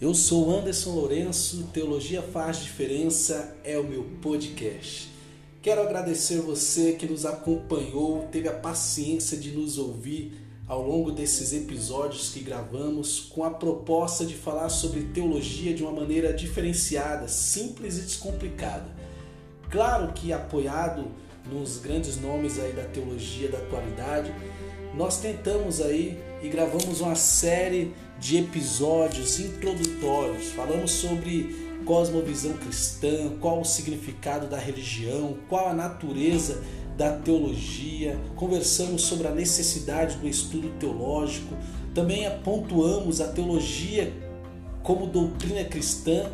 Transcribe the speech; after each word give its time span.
Eu 0.00 0.14
sou 0.14 0.56
Anderson 0.56 0.92
Lourenço, 0.92 1.70
Teologia 1.72 2.22
Faz 2.22 2.58
Diferença 2.58 3.56
é 3.64 3.76
o 3.76 3.82
meu 3.82 4.04
podcast. 4.22 5.10
Quero 5.60 5.82
agradecer 5.82 6.40
você 6.40 6.92
que 6.92 7.04
nos 7.04 7.26
acompanhou, 7.26 8.28
teve 8.30 8.48
a 8.48 8.52
paciência 8.52 9.36
de 9.36 9.50
nos 9.50 9.76
ouvir 9.76 10.40
ao 10.68 10.86
longo 10.86 11.10
desses 11.10 11.52
episódios 11.52 12.30
que 12.30 12.38
gravamos 12.38 13.18
com 13.18 13.42
a 13.42 13.50
proposta 13.50 14.24
de 14.24 14.34
falar 14.34 14.68
sobre 14.68 15.02
teologia 15.06 15.74
de 15.74 15.82
uma 15.82 15.90
maneira 15.90 16.32
diferenciada, 16.32 17.26
simples 17.26 17.98
e 17.98 18.02
descomplicada. 18.02 18.86
Claro 19.68 20.12
que 20.12 20.32
apoiado 20.32 21.10
nos 21.50 21.78
grandes 21.78 22.20
nomes 22.20 22.60
aí 22.60 22.72
da 22.72 22.84
teologia 22.84 23.48
da 23.48 23.58
atualidade, 23.58 24.32
nós 24.94 25.18
tentamos 25.18 25.80
aí 25.80 26.16
e 26.40 26.48
gravamos 26.48 27.00
uma 27.00 27.16
série 27.16 27.92
de 28.18 28.38
episódios 28.38 29.38
introdutórios. 29.38 30.48
Falamos 30.48 30.90
sobre 30.90 31.68
cosmovisão 31.84 32.52
cristã, 32.54 33.30
qual 33.40 33.60
o 33.60 33.64
significado 33.64 34.46
da 34.46 34.58
religião, 34.58 35.36
qual 35.48 35.68
a 35.68 35.74
natureza 35.74 36.62
da 36.96 37.12
teologia, 37.12 38.18
conversamos 38.34 39.02
sobre 39.02 39.28
a 39.28 39.30
necessidade 39.30 40.16
do 40.16 40.28
estudo 40.28 40.68
teológico, 40.80 41.56
também 41.94 42.28
pontuamos 42.42 43.20
a 43.20 43.28
teologia 43.28 44.12
como 44.82 45.06
doutrina 45.06 45.64
cristã 45.64 46.30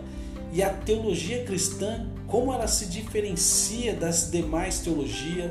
e 0.52 0.62
a 0.62 0.70
teologia 0.70 1.44
cristã, 1.44 2.06
como 2.26 2.52
ela 2.52 2.66
se 2.66 2.86
diferencia 2.86 3.94
das 3.94 4.30
demais 4.30 4.80
teologias. 4.80 5.50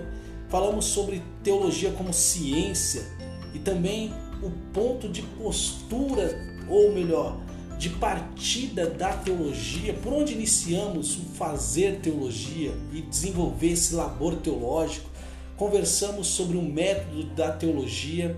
Falamos 0.50 0.86
sobre 0.86 1.22
teologia 1.44 1.92
como 1.92 2.14
ciência 2.14 3.04
e 3.54 3.59
também 3.59 4.12
o 4.43 4.52
ponto 4.73 5.07
de 5.07 5.22
postura, 5.22 6.38
ou 6.69 6.91
melhor, 6.94 7.39
de 7.77 7.89
partida 7.89 8.89
da 8.89 9.13
teologia, 9.13 9.94
por 9.94 10.13
onde 10.13 10.33
iniciamos 10.33 11.17
o 11.17 11.22
fazer 11.35 12.00
teologia 12.00 12.72
e 12.94 13.02
desenvolver 13.02 13.72
esse 13.72 13.95
labor 13.95 14.35
teológico, 14.38 15.09
conversamos 15.58 16.27
sobre 16.27 16.58
o 16.58 16.61
método 16.61 17.25
da 17.35 17.52
teologia, 17.52 18.38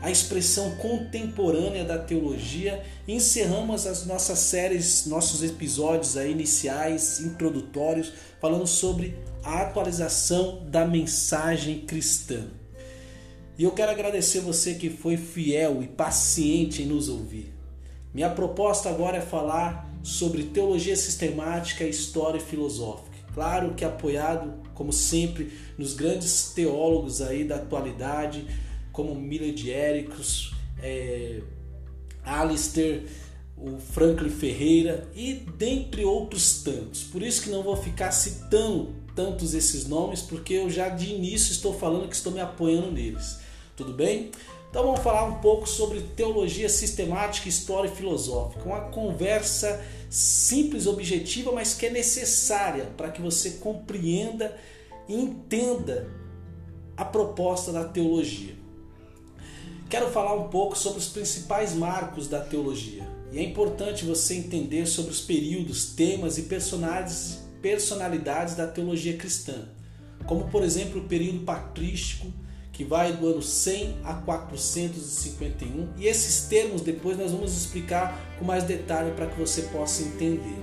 a 0.00 0.10
expressão 0.10 0.76
contemporânea 0.76 1.84
da 1.84 1.98
teologia 1.98 2.82
e 3.06 3.14
encerramos 3.14 3.86
as 3.86 4.06
nossas 4.06 4.38
séries, 4.38 5.06
nossos 5.06 5.42
episódios 5.42 6.16
aí 6.16 6.32
iniciais, 6.32 7.20
introdutórios, 7.20 8.12
falando 8.40 8.66
sobre 8.66 9.16
a 9.44 9.62
atualização 9.62 10.64
da 10.70 10.86
mensagem 10.86 11.80
cristã. 11.80 12.59
E 13.60 13.62
eu 13.62 13.72
quero 13.72 13.90
agradecer 13.90 14.40
você 14.40 14.72
que 14.72 14.88
foi 14.88 15.18
fiel 15.18 15.82
e 15.82 15.86
paciente 15.86 16.82
em 16.82 16.86
nos 16.86 17.10
ouvir. 17.10 17.52
Minha 18.14 18.30
proposta 18.30 18.88
agora 18.88 19.18
é 19.18 19.20
falar 19.20 19.86
sobre 20.02 20.44
teologia 20.44 20.96
sistemática, 20.96 21.84
história 21.84 22.38
e 22.38 22.40
filosófica. 22.40 23.18
Claro 23.34 23.74
que 23.74 23.84
apoiado, 23.84 24.54
como 24.72 24.94
sempre, 24.94 25.52
nos 25.76 25.92
grandes 25.92 26.54
teólogos 26.54 27.20
aí 27.20 27.44
da 27.44 27.56
atualidade, 27.56 28.46
como 28.92 29.14
Miller 29.14 29.52
de 29.52 29.68
Ericos, 29.68 30.54
é, 30.82 31.42
Alistair, 32.24 33.04
o 33.58 33.78
Franklin 33.78 34.30
Ferreira 34.30 35.06
e 35.14 35.34
dentre 35.34 36.02
outros 36.02 36.62
tantos. 36.62 37.02
Por 37.02 37.22
isso 37.22 37.42
que 37.42 37.50
não 37.50 37.62
vou 37.62 37.76
ficar 37.76 38.10
citando 38.10 38.94
tantos 39.14 39.52
esses 39.52 39.86
nomes, 39.86 40.22
porque 40.22 40.54
eu 40.54 40.70
já 40.70 40.88
de 40.88 41.12
início 41.12 41.52
estou 41.52 41.78
falando 41.78 42.08
que 42.08 42.16
estou 42.16 42.32
me 42.32 42.40
apoiando 42.40 42.90
neles. 42.90 43.38
Tudo 43.80 43.94
bem? 43.94 44.30
Então 44.68 44.82
vamos 44.84 45.00
falar 45.00 45.24
um 45.24 45.36
pouco 45.40 45.66
sobre 45.66 46.02
teologia 46.02 46.68
sistemática, 46.68 47.48
história 47.48 47.88
e 47.88 47.96
filosófica. 47.96 48.62
Uma 48.62 48.82
conversa 48.90 49.82
simples, 50.10 50.86
objetiva, 50.86 51.50
mas 51.50 51.72
que 51.72 51.86
é 51.86 51.90
necessária 51.90 52.90
para 52.94 53.10
que 53.10 53.22
você 53.22 53.52
compreenda 53.52 54.54
e 55.08 55.14
entenda 55.14 56.10
a 56.94 57.06
proposta 57.06 57.72
da 57.72 57.86
teologia. 57.86 58.54
Quero 59.88 60.10
falar 60.10 60.34
um 60.34 60.48
pouco 60.48 60.76
sobre 60.76 60.98
os 60.98 61.08
principais 61.08 61.74
marcos 61.74 62.28
da 62.28 62.40
teologia. 62.40 63.08
E 63.32 63.38
é 63.38 63.42
importante 63.42 64.04
você 64.04 64.34
entender 64.34 64.84
sobre 64.84 65.10
os 65.10 65.22
períodos, 65.22 65.94
temas 65.94 66.36
e 66.36 66.42
personalidades 67.62 68.54
da 68.54 68.66
teologia 68.66 69.16
cristã, 69.16 69.70
como 70.26 70.50
por 70.50 70.62
exemplo 70.62 71.00
o 71.00 71.08
período 71.08 71.46
patrístico, 71.46 72.30
que 72.80 72.84
vai 72.84 73.12
do 73.12 73.26
ano 73.26 73.42
100 73.42 73.98
a 74.02 74.14
451, 74.14 75.88
e 75.98 76.06
esses 76.06 76.48
termos 76.48 76.80
depois 76.80 77.18
nós 77.18 77.30
vamos 77.30 77.54
explicar 77.54 78.18
com 78.38 78.44
mais 78.46 78.64
detalhe 78.64 79.10
para 79.10 79.26
que 79.26 79.38
você 79.38 79.64
possa 79.64 80.02
entender. 80.02 80.56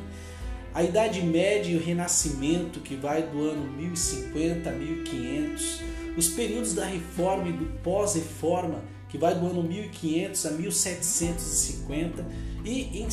A 0.74 0.82
Idade 0.82 1.22
Média 1.22 1.72
e 1.72 1.76
o 1.76 1.80
Renascimento, 1.80 2.80
que 2.80 2.96
vai 2.96 3.22
do 3.22 3.40
ano 3.44 3.72
1050 3.72 4.68
a 4.68 4.74
1500, 4.74 5.82
os 6.18 6.30
períodos 6.30 6.74
da 6.74 6.88
Reforma 6.88 7.50
e 7.50 7.54
do 7.54 7.66
pós-Reforma, 7.84 8.84
que 9.10 9.18
vai 9.20 9.36
do 9.36 9.46
ano 9.46 9.62
1500 9.62 10.46
a 10.48 10.52
1750, 10.54 12.26
e 12.66 13.06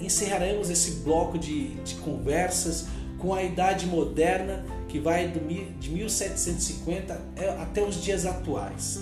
encerraremos 0.00 0.70
esse 0.70 1.02
bloco 1.02 1.36
de, 1.36 1.74
de 1.82 1.96
conversas 1.96 2.86
com 3.18 3.34
a 3.34 3.42
Idade 3.42 3.84
Moderna 3.84 4.64
que 4.90 4.98
vai 4.98 5.28
de 5.28 5.90
1750 5.90 7.20
até 7.60 7.82
os 7.82 8.02
dias 8.02 8.26
atuais. 8.26 8.98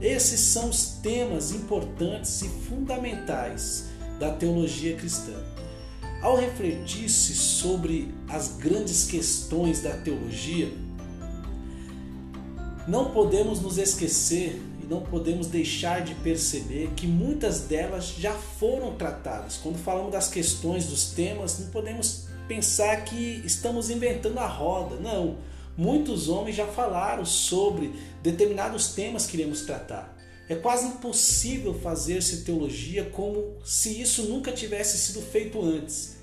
Esses 0.00 0.40
são 0.40 0.68
os 0.68 0.98
temas 1.02 1.52
importantes 1.52 2.42
e 2.42 2.48
fundamentais 2.48 3.86
da 4.18 4.30
teologia 4.30 4.96
cristã. 4.96 5.34
Ao 6.22 6.36
refletir-se 6.36 7.34
sobre 7.34 8.14
as 8.28 8.56
grandes 8.56 9.04
questões 9.04 9.82
da 9.82 9.90
teologia, 9.90 10.72
não 12.86 13.10
podemos 13.10 13.60
nos 13.60 13.78
esquecer 13.78 14.60
e 14.82 14.86
não 14.86 15.00
podemos 15.00 15.48
deixar 15.48 16.02
de 16.02 16.14
perceber 16.16 16.90
que 16.96 17.06
muitas 17.06 17.60
delas 17.60 18.14
já 18.18 18.32
foram 18.32 18.94
tratadas. 18.94 19.56
Quando 19.56 19.78
falamos 19.78 20.12
das 20.12 20.28
questões 20.28 20.86
dos 20.86 21.10
temas, 21.10 21.58
não 21.58 21.68
podemos 21.68 22.26
pensar 22.54 23.04
que 23.04 23.42
estamos 23.46 23.88
inventando 23.88 24.38
a 24.38 24.46
roda. 24.46 24.96
Não. 24.96 25.38
Muitos 25.74 26.28
homens 26.28 26.54
já 26.54 26.66
falaram 26.66 27.24
sobre 27.24 27.94
determinados 28.22 28.92
temas 28.92 29.26
que 29.26 29.38
iremos 29.38 29.62
tratar. 29.62 30.14
É 30.48 30.54
quase 30.54 30.86
impossível 30.86 31.72
fazer-se 31.72 32.44
teologia 32.44 33.06
como 33.06 33.56
se 33.64 34.02
isso 34.02 34.24
nunca 34.24 34.52
tivesse 34.52 34.98
sido 34.98 35.22
feito 35.22 35.62
antes. 35.62 36.16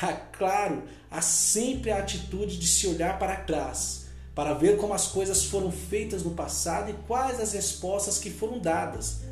Ah, 0.00 0.12
claro, 0.12 0.84
há 1.10 1.20
sempre 1.20 1.90
a 1.90 1.98
atitude 1.98 2.56
de 2.56 2.68
se 2.68 2.86
olhar 2.86 3.18
para 3.18 3.36
trás, 3.36 4.06
para 4.32 4.54
ver 4.54 4.76
como 4.76 4.94
as 4.94 5.08
coisas 5.08 5.44
foram 5.44 5.72
feitas 5.72 6.22
no 6.22 6.32
passado 6.32 6.90
e 6.90 7.06
quais 7.06 7.40
as 7.40 7.52
respostas 7.52 8.18
que 8.18 8.30
foram 8.30 8.60
dadas. 8.60 9.22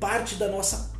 Parte 0.00 0.36
da 0.36 0.48
nossa 0.48 0.90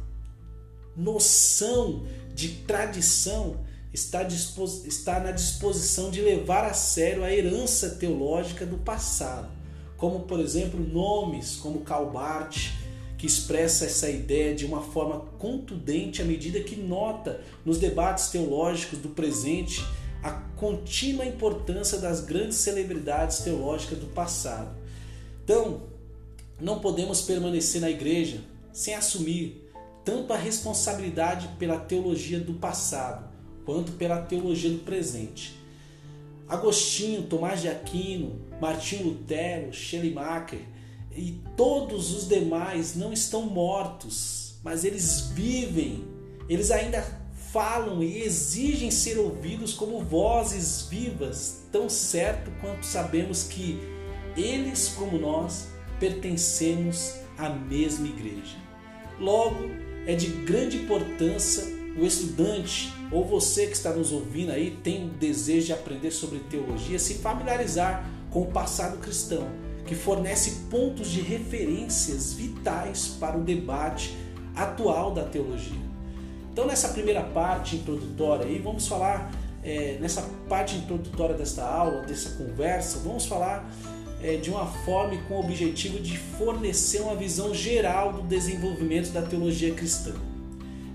noção 0.95 2.07
de 2.35 2.49
tradição 2.67 3.57
está, 3.93 4.23
está 4.23 5.21
na 5.21 5.31
disposição 5.31 6.11
de 6.11 6.21
levar 6.21 6.65
a 6.65 6.75
sério 6.75 7.25
a 7.25 7.33
herança 7.33 7.91
teológica 7.91 8.65
do 8.65 8.79
passado, 8.79 9.49
como 9.97 10.21
por 10.21 10.41
exemplo 10.41 10.81
nomes 10.81 11.57
como 11.57 11.81
Calbart, 11.81 12.71
que 13.19 13.27
expressa 13.27 13.85
essa 13.85 14.11
ideia 14.11 14.55
de 14.55 14.67
uma 14.67 14.83
forma 14.83 15.21
contundente 15.39 16.21
à 16.21 16.25
medida 16.25 16.61
que 16.61 16.75
nota 16.75 17.41
nos 17.65 17.79
debates 17.79 18.29
teológicos 18.29 18.99
do 18.99 19.11
presente 19.11 19.85
a 20.23 20.31
contínua 20.57 21.25
importância 21.25 21.99
das 21.99 22.21
grandes 22.21 22.57
celebridades 22.59 23.39
teológicas 23.39 23.99
do 23.99 24.07
passado. 24.07 24.75
Então, 25.45 25.83
não 26.61 26.79
podemos 26.79 27.23
permanecer 27.23 27.81
na 27.81 27.91
igreja 27.91 28.41
sem 28.73 28.95
assumir 28.95 29.69
tanto 30.05 30.33
a 30.33 30.37
responsabilidade 30.37 31.49
pela 31.59 31.79
teologia 31.79 32.41
do 32.41 32.55
passado, 32.55 33.32
quanto 33.65 33.93
pela 33.93 34.23
teologia 34.23 34.71
do 34.71 34.79
presente. 34.79 35.59
Agostinho, 36.49 37.23
Tomás 37.23 37.63
de 37.63 37.69
Aquino, 37.69 38.41
Martinho 38.61 39.05
Lutero, 39.05 39.73
Schleiermacher 39.73 40.61
e 41.15 41.41
todos 41.57 42.15
os 42.15 42.29
demais 42.29 42.97
não 42.97 43.13
estão 43.13 43.43
mortos, 43.43 44.55
mas 44.63 44.85
eles 44.85 45.31
vivem, 45.35 46.05
eles 46.49 46.71
ainda 46.71 47.03
falam 47.53 48.03
e 48.03 48.23
exigem 48.23 48.91
ser 48.91 49.19
ouvidos 49.19 49.75
como 49.75 50.03
vozes 50.03 50.87
vivas, 50.89 51.65
tão 51.71 51.89
certo 51.89 52.51
quanto 52.61 52.85
sabemos 52.85 53.45
que 53.45 53.79
eles, 54.37 54.89
como 54.89 55.19
nós, 55.19 55.69
pertencemos 56.01 57.15
à 57.37 57.51
mesma 57.51 58.09
igreja. 58.09 58.57
Logo, 59.21 59.71
é 60.07 60.15
de 60.15 60.29
grande 60.29 60.79
importância 60.79 61.65
o 61.99 62.07
estudante 62.07 62.91
ou 63.13 63.25
você 63.25 63.67
que 63.67 63.75
está 63.75 63.91
nos 63.91 64.11
ouvindo 64.11 64.51
aí 64.51 64.79
tem 64.83 65.09
desejo 65.21 65.67
de 65.67 65.73
aprender 65.75 66.11
sobre 66.11 66.39
teologia, 66.39 66.99
se 66.99 67.15
familiarizar 67.15 68.09
com 68.31 68.43
o 68.43 68.47
passado 68.47 68.99
cristão, 68.99 69.47
que 69.87 69.95
fornece 69.95 70.69
pontos 70.71 71.11
de 71.11 71.21
referências 71.21 72.33
vitais 72.33 73.09
para 73.21 73.37
o 73.37 73.43
debate 73.43 74.17
atual 74.57 75.13
da 75.13 75.25
teologia. 75.25 75.81
Então, 76.51 76.67
nessa 76.67 76.89
primeira 76.89 77.23
parte 77.23 77.77
introdutória 77.77 78.47
aí, 78.47 78.59
vamos 78.59 78.87
falar, 78.87 79.31
é, 79.63 79.99
nessa 80.01 80.23
parte 80.49 80.77
introdutória 80.77 81.35
desta 81.35 81.65
aula, 81.65 82.03
dessa 82.03 82.31
conversa, 82.31 82.99
vamos 83.01 83.27
falar 83.27 83.71
é, 84.23 84.37
de 84.37 84.51
uma 84.51 84.67
forma 84.67 85.15
e 85.15 85.19
com 85.23 85.35
o 85.35 85.41
objetivo 85.41 85.99
de 85.99 86.17
fornecer 86.17 87.01
uma 87.01 87.17
visão 87.17 87.55
geral 87.55 88.13
do 88.13 88.23
desenvolvimento 88.23 89.11
da 89.13 89.23
teologia 89.23 89.75
cristã, 89.75 90.15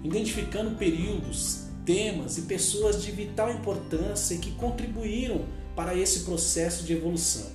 identificando 0.03 0.75
períodos, 0.75 1.66
temas 1.87 2.37
e 2.37 2.41
pessoas 2.41 3.01
de 3.01 3.11
vital 3.11 3.49
importância 3.49 4.37
que 4.37 4.51
contribuíram 4.51 5.45
para 5.73 5.95
esse 5.95 6.25
processo 6.25 6.83
de 6.83 6.91
evolução. 6.91 7.49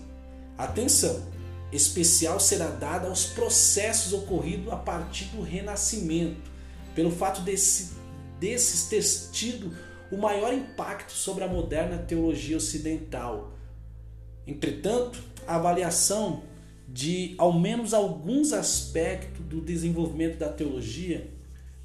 Atenção! 0.57 1.31
Especial 1.71 2.41
será 2.41 2.69
dada 2.69 3.09
aos 3.09 3.27
processos 3.27 4.13
ocorridos 4.13 4.73
a 4.73 4.77
partir 4.77 5.27
do 5.27 5.43
Renascimento, 5.43 6.51
pelo 6.95 7.11
fato 7.11 7.43
desse, 7.43 7.93
desses 8.41 8.85
ter 8.85 9.03
tido 9.33 9.75
o 10.11 10.17
maior 10.17 10.53
impacto 10.53 11.13
sobre 11.13 11.45
a 11.45 11.49
moderna 11.49 11.99
teologia 11.99 12.57
ocidental. 12.57 13.53
Entretanto, 14.47 15.23
a 15.47 15.57
avaliação 15.57 16.43
de 16.89 17.35
ao 17.39 17.59
menos 17.59 17.95
alguns 17.95 18.53
aspectos 18.53 19.45
do 19.47 19.61
desenvolvimento 19.61 20.39
da 20.39 20.49
teologia 20.49 21.32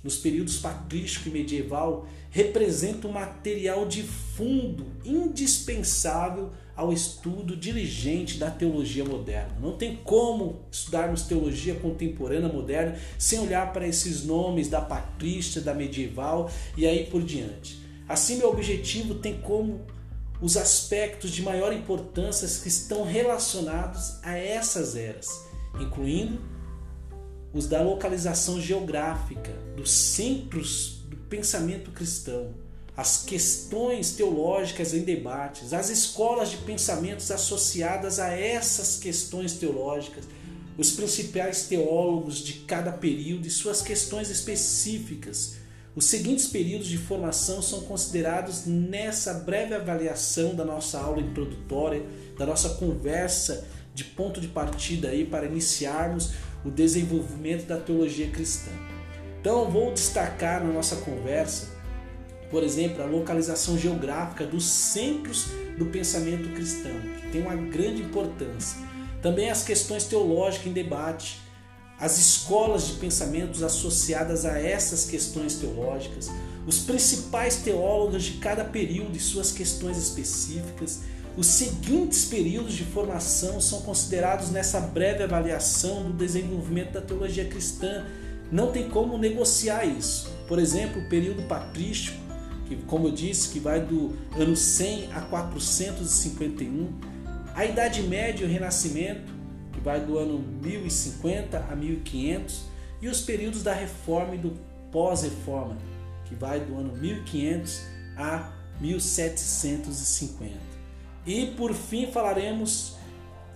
nos 0.07 0.15
períodos 0.15 0.57
patrístico 0.59 1.27
e 1.27 1.31
medieval 1.31 2.07
representa 2.31 3.09
um 3.09 3.11
material 3.11 3.85
de 3.85 4.03
fundo 4.03 4.85
indispensável 5.03 6.51
ao 6.73 6.93
estudo 6.93 7.57
diligente 7.57 8.37
da 8.37 8.49
teologia 8.49 9.03
moderna. 9.03 9.57
Não 9.61 9.75
tem 9.75 9.97
como 9.97 10.61
estudarmos 10.71 11.23
teologia 11.23 11.75
contemporânea 11.75 12.47
moderna 12.47 12.97
sem 13.19 13.37
olhar 13.39 13.73
para 13.73 13.85
esses 13.85 14.23
nomes 14.23 14.69
da 14.69 14.79
patrística, 14.79 15.59
da 15.59 15.73
medieval 15.73 16.49
e 16.77 16.87
aí 16.87 17.07
por 17.07 17.21
diante. 17.21 17.77
Assim, 18.07 18.37
meu 18.37 18.49
objetivo 18.49 19.15
tem 19.15 19.41
como 19.41 19.81
os 20.39 20.55
aspectos 20.55 21.31
de 21.31 21.41
maior 21.41 21.73
importância 21.73 22.47
que 22.61 22.69
estão 22.69 23.03
relacionados 23.03 24.23
a 24.23 24.37
essas 24.37 24.95
eras, 24.95 25.27
incluindo 25.81 26.39
os 27.57 27.65
da 27.65 27.81
localização 27.81 28.61
geográfica, 28.61 29.51
dos 29.75 29.91
centros 29.91 31.01
do 31.09 31.17
pensamento 31.17 31.89
cristão, 31.89 32.53
as 32.95 33.23
questões 33.23 34.11
teológicas 34.11 34.93
em 34.93 35.01
debates, 35.01 35.73
as 35.73 35.89
escolas 35.89 36.51
de 36.51 36.57
pensamentos 36.57 37.31
associadas 37.31 38.19
a 38.19 38.29
essas 38.29 38.99
questões 38.99 39.53
teológicas, 39.53 40.25
os 40.77 40.91
principais 40.91 41.63
teólogos 41.63 42.37
de 42.37 42.53
cada 42.53 42.91
período 42.91 43.47
e 43.47 43.51
suas 43.51 43.81
questões 43.81 44.29
específicas. 44.29 45.55
Os 45.95 46.05
seguintes 46.05 46.45
períodos 46.45 46.87
de 46.87 46.99
formação 46.99 47.59
são 47.63 47.81
considerados 47.81 48.67
nessa 48.67 49.33
breve 49.33 49.73
avaliação 49.73 50.53
da 50.53 50.63
nossa 50.63 50.99
aula 50.99 51.21
introdutória, 51.21 52.05
da 52.37 52.45
nossa 52.45 52.69
conversa 52.75 53.65
de 53.95 54.03
ponto 54.03 54.39
de 54.39 54.47
partida 54.47 55.09
aí 55.09 55.25
para 55.25 55.47
iniciarmos 55.47 56.33
o 56.65 56.69
desenvolvimento 56.69 57.65
da 57.65 57.77
teologia 57.77 58.29
cristã. 58.29 58.71
Então, 59.39 59.69
vou 59.69 59.93
destacar 59.93 60.63
na 60.63 60.73
nossa 60.73 60.97
conversa, 60.97 61.69
por 62.49 62.63
exemplo, 62.63 63.03
a 63.03 63.05
localização 63.05 63.77
geográfica 63.77 64.45
dos 64.45 64.65
centros 64.65 65.47
do 65.77 65.85
pensamento 65.87 66.53
cristão, 66.53 66.99
que 67.21 67.29
tem 67.29 67.41
uma 67.41 67.55
grande 67.55 68.01
importância. 68.01 68.77
Também 69.21 69.49
as 69.49 69.63
questões 69.63 70.05
teológicas 70.05 70.67
em 70.67 70.73
debate, 70.73 71.41
as 71.99 72.19
escolas 72.19 72.87
de 72.87 72.93
pensamentos 72.93 73.63
associadas 73.63 74.45
a 74.45 74.59
essas 74.59 75.05
questões 75.05 75.55
teológicas, 75.55 76.29
os 76.65 76.79
principais 76.79 77.57
teólogos 77.57 78.23
de 78.23 78.33
cada 78.33 78.63
período 78.63 79.15
e 79.17 79.19
suas 79.19 79.51
questões 79.51 79.97
específicas. 79.97 81.01
Os 81.37 81.45
seguintes 81.45 82.25
períodos 82.25 82.73
de 82.73 82.83
formação 82.83 83.61
são 83.61 83.81
considerados 83.81 84.49
nessa 84.49 84.79
breve 84.79 85.21
avaliação 85.21 86.05
do 86.05 86.13
desenvolvimento 86.13 86.93
da 86.93 87.01
teologia 87.01 87.45
cristã. 87.45 88.07
Não 88.51 88.71
tem 88.71 88.89
como 88.89 89.19
negociar 89.19 89.85
isso. 89.85 90.31
Por 90.47 90.57
exemplo, 90.57 90.99
o 90.99 91.07
período 91.07 91.43
patrístico, 91.43 92.17
que, 92.67 92.75
como 92.87 93.09
eu 93.09 93.11
disse, 93.11 93.49
que 93.49 93.59
vai 93.59 93.79
do 93.79 94.17
ano 94.35 94.55
100 94.55 95.13
a 95.13 95.21
451, 95.21 96.91
a 97.53 97.65
Idade 97.65 98.01
Média 98.01 98.43
e 98.43 98.47
o 98.47 98.51
Renascimento, 98.51 99.31
que 99.71 99.79
vai 99.79 100.03
do 100.03 100.17
ano 100.17 100.43
1050 100.63 101.67
a 101.69 101.75
1500, 101.75 102.61
e 102.99 103.07
os 103.07 103.21
períodos 103.21 103.61
da 103.61 103.73
Reforma 103.73 104.33
e 104.33 104.39
do 104.39 104.57
pós-Reforma, 104.91 105.77
que 106.25 106.33
vai 106.33 106.59
do 106.59 106.75
ano 106.75 106.97
1500 106.97 107.79
a 108.17 108.51
1750. 108.81 110.76
E 111.27 111.47
por 111.57 111.73
fim 111.73 112.07
falaremos 112.07 112.95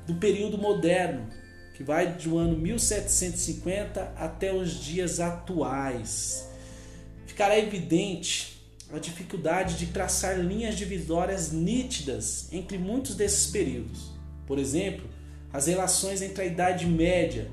do 0.06 0.16
período 0.16 0.58
moderno, 0.58 1.26
que 1.74 1.84
vai 1.84 2.14
do 2.16 2.38
ano 2.38 2.58
1750 2.58 4.14
até 4.18 4.54
os 4.54 4.74
dias 4.74 5.22
atuais. 5.22 6.50
Ficará 7.26 7.58
evidente 7.58 8.62
a 8.94 9.00
dificuldade 9.00 9.78
de 9.78 9.86
traçar 9.86 10.38
linhas 10.38 10.76
divisórias 10.76 11.54
nítidas 11.54 12.52
entre 12.52 12.78
muitos 12.78 13.16
desses 13.16 13.50
períodos. 13.50 14.12
Por 14.46 14.60
exemplo, 14.60 15.10
as 15.54 15.68
relações 15.68 16.22
entre 16.22 16.44
a 16.44 16.46
Idade 16.46 16.86
Média 16.86 17.50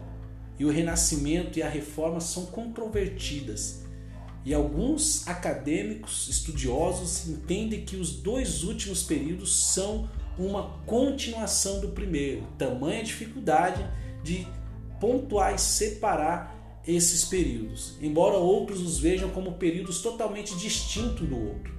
e 0.58 0.64
o 0.64 0.70
Renascimento 0.70 1.60
e 1.60 1.62
a 1.62 1.68
Reforma 1.68 2.20
são 2.20 2.46
controvertidas, 2.46 3.82
e 4.48 4.54
alguns 4.54 5.28
acadêmicos 5.28 6.26
estudiosos 6.26 7.28
entendem 7.28 7.84
que 7.84 7.96
os 7.96 8.12
dois 8.12 8.64
últimos 8.64 9.02
períodos 9.02 9.54
são 9.74 10.08
uma 10.38 10.80
continuação 10.86 11.80
do 11.80 11.88
primeiro. 11.88 12.46
Tamanha 12.56 13.04
dificuldade 13.04 13.86
de 14.24 14.48
pontuar 14.98 15.54
e 15.54 15.58
separar 15.58 16.80
esses 16.86 17.26
períodos, 17.26 17.98
embora 18.00 18.38
outros 18.38 18.80
os 18.80 18.98
vejam 18.98 19.28
como 19.28 19.52
períodos 19.52 20.00
totalmente 20.00 20.56
distintos 20.56 21.28
do 21.28 21.38
outro. 21.38 21.74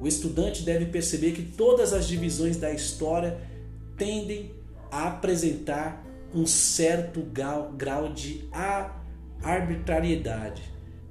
O 0.00 0.06
estudante 0.06 0.62
deve 0.62 0.86
perceber 0.86 1.32
que 1.32 1.42
todas 1.42 1.92
as 1.92 2.06
divisões 2.06 2.56
da 2.56 2.70
história 2.70 3.40
tendem 3.96 4.52
a 4.92 5.08
apresentar 5.08 6.06
um 6.32 6.46
certo 6.46 7.20
grau, 7.20 7.72
grau 7.72 8.12
de 8.12 8.48
arbitrariedade. 9.42 10.62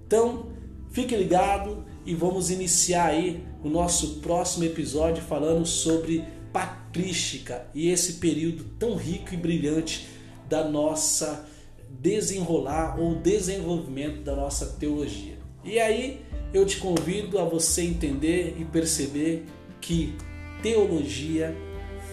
Então, 0.08 0.54
fique 0.96 1.14
ligado 1.14 1.84
e 2.06 2.16
vamos 2.16 2.50
iniciar 2.50 3.08
aí 3.08 3.44
o 3.62 3.68
nosso 3.70 4.22
próximo 4.22 4.64
episódio 4.64 5.22
falando 5.22 5.66
sobre 5.66 6.24
patrística 6.54 7.68
e 7.75 7.90
esse 7.90 8.14
período 8.14 8.64
tão 8.80 8.96
rico 8.96 9.34
e 9.34 9.38
brilhante 9.38 10.08
da 10.48 10.64
nossa 10.64 11.46
desenrolar 11.90 12.98
ou 12.98 13.16
desenvolvimento 13.16 14.22
da 14.22 14.38
nossa 14.38 14.68
teologia. 14.80 15.38
E 15.66 15.80
aí 15.82 16.22
eu 16.54 16.66
te 16.66 16.78
convido 16.78 17.40
a 17.40 17.44
você 17.44 17.82
entender 17.82 18.56
e 18.58 18.64
perceber 18.64 19.46
que 19.82 20.16
teologia 20.64 21.54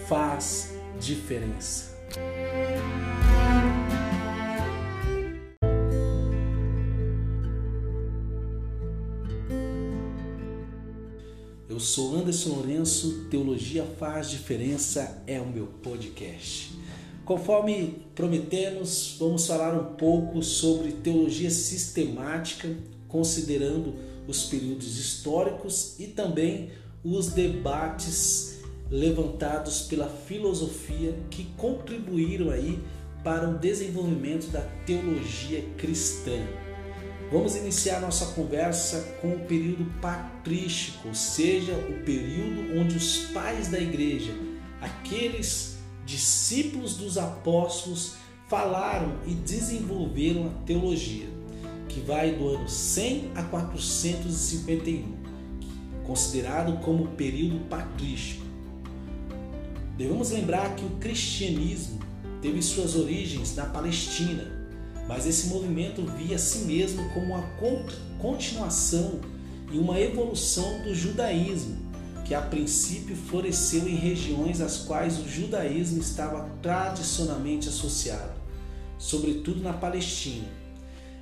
faz 0.09 0.73
diferença. 0.99 1.93
Eu 11.69 11.79
sou 11.79 12.17
Anderson 12.17 12.49
Lourenço, 12.49 13.25
Teologia 13.29 13.85
Faz 13.97 14.29
Diferença 14.29 15.23
é 15.25 15.39
o 15.39 15.47
meu 15.47 15.67
podcast. 15.67 16.77
Conforme 17.23 18.05
prometemos, 18.13 19.15
vamos 19.17 19.47
falar 19.47 19.73
um 19.73 19.95
pouco 19.95 20.43
sobre 20.43 20.91
teologia 20.91 21.49
sistemática, 21.49 22.67
considerando 23.07 23.95
os 24.27 24.43
períodos 24.47 24.99
históricos 24.99 25.97
e 25.99 26.07
também 26.07 26.69
os 27.01 27.29
debates 27.29 28.59
levantados 28.91 29.83
pela 29.83 30.09
filosofia 30.09 31.17
que 31.31 31.45
contribuíram 31.55 32.49
aí 32.49 32.77
para 33.23 33.49
o 33.49 33.57
desenvolvimento 33.57 34.51
da 34.51 34.61
teologia 34.85 35.63
cristã. 35.77 36.45
Vamos 37.33 37.55
iniciar 37.55 37.99
nossa 37.99 38.27
conversa 38.27 39.15
com 39.19 39.29
o 39.29 39.39
período 39.39 39.85
patrístico, 39.99 41.07
ou 41.07 41.15
seja, 41.15 41.73
o 41.73 42.03
período 42.05 42.79
onde 42.79 42.95
os 42.95 43.29
pais 43.33 43.69
da 43.69 43.79
igreja, 43.79 44.31
aqueles 44.79 45.79
discípulos 46.05 46.95
dos 46.95 47.17
apóstolos, 47.17 48.17
falaram 48.47 49.15
e 49.25 49.33
desenvolveram 49.33 50.45
a 50.45 50.49
teologia, 50.63 51.25
que 51.89 52.01
vai 52.01 52.33
do 52.33 52.49
ano 52.49 52.69
100 52.69 53.31
a 53.33 53.41
451, 53.41 55.17
considerado 56.05 56.79
como 56.81 57.07
período 57.15 57.67
patrístico. 57.67 58.45
Devemos 59.97 60.29
lembrar 60.29 60.75
que 60.75 60.85
o 60.85 60.89
cristianismo 60.99 61.99
teve 62.43 62.61
suas 62.61 62.95
origens 62.95 63.55
na 63.55 63.65
Palestina, 63.65 64.62
mas 65.07 65.25
esse 65.25 65.47
movimento 65.47 66.01
via 66.17 66.35
a 66.35 66.39
si 66.39 66.59
mesmo 66.59 67.09
como 67.09 67.35
a 67.35 67.41
continuação 68.19 69.19
e 69.71 69.77
uma 69.77 69.99
evolução 69.99 70.81
do 70.83 70.93
judaísmo, 70.93 71.77
que 72.23 72.33
a 72.33 72.41
princípio 72.41 73.15
floresceu 73.15 73.87
em 73.87 73.95
regiões 73.95 74.61
às 74.61 74.77
quais 74.77 75.19
o 75.19 75.27
judaísmo 75.27 75.99
estava 75.99 76.49
tradicionalmente 76.61 77.67
associado, 77.67 78.33
sobretudo 78.97 79.61
na 79.61 79.73
Palestina. 79.73 80.47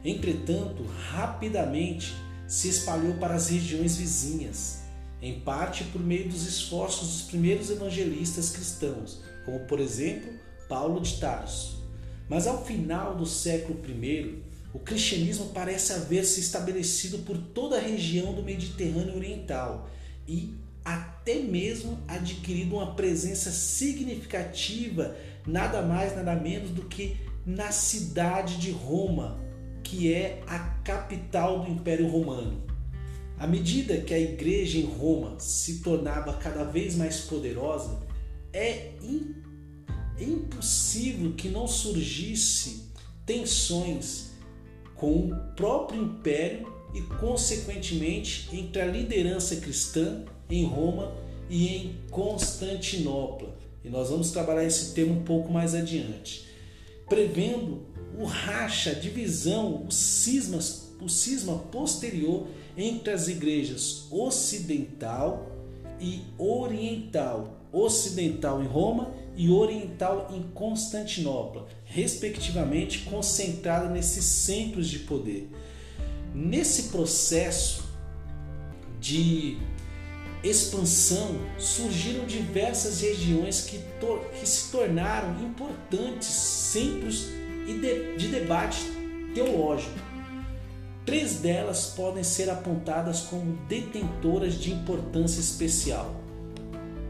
Entretanto, 0.03 0.85
rapidamente 1.11 2.13
se 2.47 2.67
espalhou 2.67 3.13
para 3.15 3.35
as 3.35 3.49
regiões 3.49 3.97
vizinhas, 3.97 4.81
em 5.21 5.39
parte 5.39 5.83
por 5.85 6.01
meio 6.01 6.27
dos 6.27 6.45
esforços 6.45 7.07
dos 7.07 7.21
primeiros 7.23 7.69
evangelistas 7.69 8.49
cristãos, 8.49 9.21
como 9.45 9.59
por 9.61 9.79
exemplo 9.79 10.31
Paulo 10.67 10.99
de 10.99 11.19
Tarso. 11.19 11.80
Mas 12.31 12.47
ao 12.47 12.63
final 12.63 13.13
do 13.13 13.25
século 13.25 13.77
I, 13.85 14.41
o 14.73 14.79
cristianismo 14.79 15.47
parece 15.47 15.91
haver 15.91 16.23
se 16.23 16.39
estabelecido 16.39 17.17
por 17.25 17.37
toda 17.37 17.75
a 17.75 17.81
região 17.81 18.33
do 18.33 18.41
Mediterrâneo 18.41 19.17
Oriental 19.17 19.89
e 20.25 20.55
até 20.85 21.39
mesmo 21.39 21.99
adquirido 22.07 22.77
uma 22.77 22.95
presença 22.95 23.51
significativa, 23.51 25.13
nada 25.45 25.81
mais, 25.81 26.15
nada 26.15 26.33
menos 26.33 26.69
do 26.69 26.83
que 26.83 27.17
na 27.45 27.69
cidade 27.73 28.55
de 28.59 28.71
Roma, 28.71 29.37
que 29.83 30.13
é 30.13 30.41
a 30.47 30.57
capital 30.85 31.65
do 31.65 31.69
Império 31.69 32.07
Romano. 32.07 32.63
À 33.37 33.45
medida 33.45 33.97
que 33.97 34.13
a 34.13 34.19
igreja 34.19 34.77
em 34.77 34.85
Roma 34.85 35.37
se 35.37 35.79
tornava 35.79 36.31
cada 36.35 36.63
vez 36.63 36.95
mais 36.95 37.19
poderosa, 37.19 37.99
é, 38.53 38.91
é 40.21 40.23
impossível 40.23 41.33
que 41.33 41.49
não 41.49 41.67
surgisse 41.67 42.91
tensões 43.25 44.31
com 44.95 45.29
o 45.29 45.35
próprio 45.55 46.01
império 46.01 46.71
e, 46.93 47.01
consequentemente, 47.01 48.47
entre 48.55 48.81
a 48.81 48.85
liderança 48.85 49.55
cristã 49.55 50.23
em 50.49 50.65
Roma 50.65 51.11
e 51.49 51.67
em 51.67 51.95
Constantinopla. 52.11 53.57
E 53.83 53.89
nós 53.89 54.09
vamos 54.09 54.31
trabalhar 54.31 54.63
esse 54.63 54.93
tema 54.93 55.13
um 55.13 55.23
pouco 55.23 55.51
mais 55.51 55.73
adiante, 55.73 56.45
prevendo 57.09 57.85
o 58.17 58.25
racha, 58.25 58.91
a 58.91 58.93
divisão, 58.93 59.85
o 59.87 59.91
cisma, 59.91 60.59
o 61.01 61.09
cisma 61.09 61.57
posterior 61.57 62.47
entre 62.77 63.11
as 63.11 63.27
igrejas 63.27 64.05
ocidental 64.11 65.49
e 65.99 66.21
oriental, 66.37 67.67
ocidental 67.71 68.61
em 68.61 68.67
Roma 68.67 69.11
e 69.35 69.49
oriental 69.49 70.29
em 70.31 70.43
Constantinopla, 70.53 71.67
respectivamente 71.85 72.99
concentrada 72.99 73.89
nesses 73.89 74.25
centros 74.25 74.87
de 74.87 74.99
poder. 74.99 75.49
Nesse 76.33 76.83
processo 76.83 77.83
de 78.99 79.57
expansão 80.43 81.35
surgiram 81.57 82.25
diversas 82.25 83.01
regiões 83.01 83.61
que, 83.61 83.79
que 84.39 84.47
se 84.47 84.71
tornaram 84.71 85.41
importantes 85.43 86.27
centros 86.27 87.27
de, 87.65 88.17
de 88.17 88.27
debate 88.27 88.79
teológico. 89.33 89.99
Três 91.05 91.35
delas 91.35 91.87
podem 91.95 92.23
ser 92.23 92.49
apontadas 92.49 93.21
como 93.21 93.57
detentoras 93.67 94.55
de 94.55 94.71
importância 94.71 95.39
especial. 95.39 96.15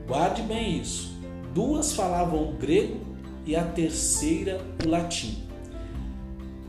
Guarde 0.08 0.42
bem 0.44 0.80
isso. 0.80 1.11
Duas 1.54 1.92
falavam 1.92 2.50
o 2.50 2.54
grego 2.54 3.02
e 3.46 3.58
a 3.58 3.64
terceira 3.66 4.62
o 4.86 4.88
latim. 4.88 5.44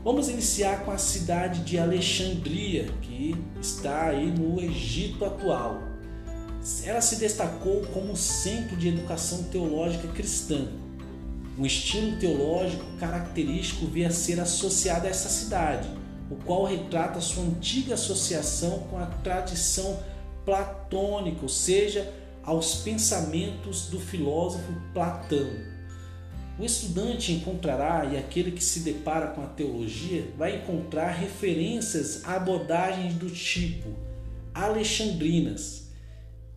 Vamos 0.03 0.27
iniciar 0.27 0.83
com 0.83 0.91
a 0.91 0.97
cidade 0.97 1.61
de 1.61 1.79
Alexandria, 1.79 2.89
que 3.01 3.33
está 3.61 4.07
aí 4.07 4.25
no 4.25 4.59
Egito 4.59 5.23
atual. 5.23 5.81
Ela 6.83 6.99
se 6.99 7.15
destacou 7.15 7.83
como 7.93 8.17
centro 8.17 8.75
de 8.75 8.89
educação 8.89 9.43
teológica 9.43 10.09
cristã. 10.09 10.67
Um 11.57 11.65
estilo 11.65 12.17
teológico 12.17 12.83
característico 12.99 13.85
via 13.85 14.11
ser 14.11 14.41
associado 14.41 15.07
a 15.07 15.09
essa 15.09 15.29
cidade, 15.29 15.87
o 16.29 16.35
qual 16.35 16.65
retrata 16.65 17.21
sua 17.21 17.43
antiga 17.45 17.93
associação 17.93 18.79
com 18.89 18.97
a 18.97 19.05
tradição 19.05 19.97
platônica, 20.43 21.39
ou 21.41 21.49
seja, 21.49 22.11
aos 22.43 22.75
pensamentos 22.75 23.87
do 23.87 23.99
filósofo 23.99 24.73
Platão. 24.93 25.49
O 26.59 26.63
estudante 26.63 27.31
encontrará, 27.31 28.05
e 28.05 28.17
aquele 28.17 28.51
que 28.51 28.63
se 28.63 28.81
depara 28.81 29.27
com 29.27 29.41
a 29.41 29.47
teologia, 29.47 30.27
vai 30.37 30.57
encontrar 30.57 31.11
referências 31.11 32.23
a 32.25 32.35
abordagens 32.35 33.15
do 33.15 33.29
tipo 33.29 33.89
alexandrinas, 34.53 35.89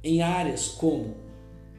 em 0.04 0.20
áreas 0.20 0.68
como 0.68 1.16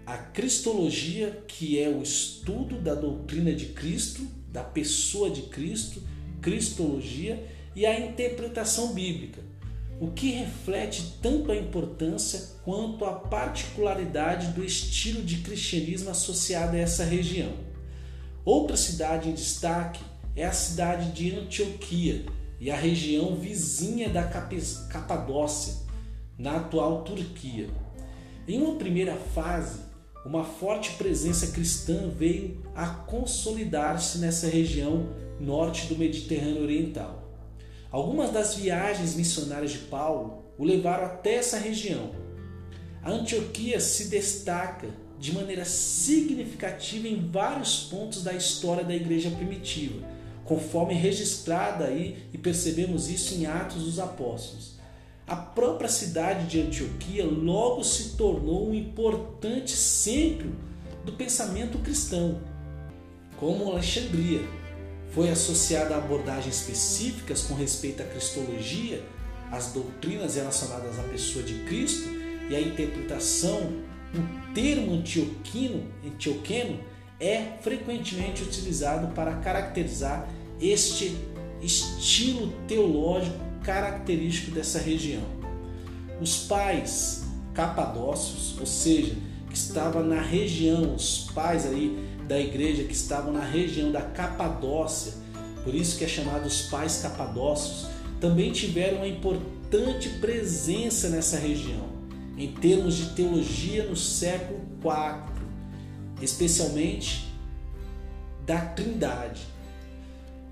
a 0.05 0.17
cristologia, 0.17 1.43
que 1.47 1.79
é 1.79 1.89
o 1.89 2.01
estudo 2.01 2.79
da 2.79 2.95
doutrina 2.95 3.53
de 3.53 3.67
Cristo, 3.67 4.25
da 4.47 4.63
pessoa 4.63 5.29
de 5.29 5.43
Cristo, 5.43 6.01
cristologia, 6.41 7.45
e 7.75 7.85
a 7.85 7.99
interpretação 7.99 8.93
bíblica, 8.93 9.39
o 9.99 10.11
que 10.11 10.31
reflete 10.31 11.17
tanto 11.21 11.51
a 11.51 11.55
importância 11.55 12.57
quanto 12.63 13.03
a 13.03 13.13
particularidade 13.13 14.47
do 14.47 14.63
estilo 14.63 15.23
de 15.23 15.37
cristianismo 15.37 16.09
associado 16.09 16.75
a 16.75 16.79
essa 16.79 17.03
região. 17.03 17.51
Outra 18.45 18.77
cidade 18.77 19.29
em 19.29 19.33
destaque 19.33 20.01
é 20.35 20.45
a 20.45 20.51
cidade 20.51 21.11
de 21.11 21.35
Antioquia 21.35 22.25
e 22.59 22.69
a 22.69 22.75
região 22.75 23.35
vizinha 23.35 24.09
da 24.09 24.23
Capadócia, 24.23 25.75
na 26.37 26.57
atual 26.57 27.03
Turquia. 27.03 27.67
Em 28.47 28.61
uma 28.61 28.75
primeira 28.75 29.15
fase, 29.15 29.79
uma 30.25 30.43
forte 30.43 30.91
presença 30.93 31.47
cristã 31.47 32.09
veio 32.09 32.63
a 32.75 32.87
consolidar-se 32.87 34.19
nessa 34.19 34.47
região 34.47 35.09
norte 35.39 35.87
do 35.87 35.97
Mediterrâneo 35.97 36.63
Oriental. 36.63 37.26
Algumas 37.91 38.31
das 38.31 38.55
viagens 38.55 39.15
missionárias 39.15 39.71
de 39.71 39.77
Paulo 39.79 40.43
o 40.57 40.65
levaram 40.65 41.05
até 41.05 41.35
essa 41.35 41.57
região. 41.57 42.11
A 43.01 43.11
Antioquia 43.11 43.79
se 43.79 44.09
destaca 44.09 44.87
de 45.17 45.33
maneira 45.33 45.65
significativa 45.65 47.07
em 47.07 47.29
vários 47.29 47.83
pontos 47.85 48.23
da 48.23 48.33
história 48.33 48.83
da 48.83 48.95
igreja 48.95 49.29
primitiva, 49.31 50.05
conforme 50.43 50.93
registrada 50.93 51.85
aí 51.85 52.17
e 52.33 52.37
percebemos 52.37 53.09
isso 53.09 53.33
em 53.35 53.45
Atos 53.45 53.83
dos 53.83 53.99
Apóstolos. 53.99 54.77
A 55.25 55.35
própria 55.35 55.89
cidade 55.89 56.47
de 56.47 56.61
Antioquia 56.61 57.25
logo 57.25 57.83
se 57.83 58.15
tornou 58.15 58.69
um 58.69 58.73
importante 58.73 59.71
centro 59.71 60.55
do 61.05 61.13
pensamento 61.13 61.77
cristão, 61.79 62.41
como 63.37 63.71
Alexandria. 63.71 64.41
Foi 65.17 65.31
associada 65.31 65.95
a 65.95 65.97
abordagens 65.97 66.57
específicas 66.57 67.41
com 67.41 67.55
respeito 67.55 68.03
à 68.03 68.05
cristologia, 68.05 69.03
às 69.51 69.71
doutrinas 69.71 70.35
relacionadas 70.35 70.99
à 70.99 71.01
pessoa 71.01 71.43
de 71.43 71.55
Cristo 71.63 72.07
e 72.47 72.55
à 72.55 72.61
interpretação 72.61 73.81
o 74.13 74.53
termo 74.53 74.93
antioquino, 74.93 75.87
antioqueno 76.05 76.79
é 77.19 77.57
frequentemente 77.63 78.43
utilizado 78.43 79.07
para 79.15 79.37
caracterizar 79.37 80.29
este 80.61 81.17
estilo 81.63 82.53
teológico 82.67 83.39
característico 83.63 84.51
dessa 84.51 84.77
região. 84.77 85.23
Os 86.21 86.45
pais 86.45 87.25
capadócios, 87.55 88.55
ou 88.59 88.67
seja, 88.67 89.15
que 89.49 89.55
estavam 89.55 90.03
na 90.03 90.21
região, 90.21 90.93
os 90.93 91.31
pais 91.33 91.65
aí 91.65 92.16
da 92.27 92.39
igreja 92.39 92.83
que 92.83 92.93
estavam 92.93 93.31
na 93.31 93.43
região 93.43 93.91
da 93.91 94.01
Capadócia, 94.01 95.13
por 95.63 95.73
isso 95.73 95.97
que 95.97 96.03
é 96.03 96.07
chamado 96.07 96.45
os 96.45 96.63
pais 96.63 97.01
capadócios, 97.01 97.87
também 98.19 98.51
tiveram 98.51 98.97
uma 98.97 99.07
importante 99.07 100.09
presença 100.19 101.09
nessa 101.09 101.37
região 101.37 101.97
em 102.37 102.51
termos 102.53 102.95
de 102.95 103.09
teologia 103.15 103.83
no 103.85 103.95
século 103.95 104.59
IV, 104.79 105.43
especialmente 106.21 107.33
da 108.45 108.59
Trindade. 108.59 109.41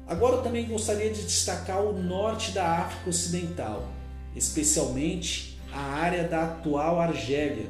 Agora 0.08 0.38
eu 0.38 0.42
também 0.42 0.68
gostaria 0.68 1.12
de 1.12 1.24
destacar 1.24 1.82
o 1.84 1.94
norte 1.94 2.52
da 2.52 2.80
África 2.80 3.10
Ocidental, 3.10 3.88
especialmente 4.36 5.60
a 5.72 5.80
área 5.80 6.28
da 6.28 6.44
atual 6.44 7.00
Argélia. 7.00 7.70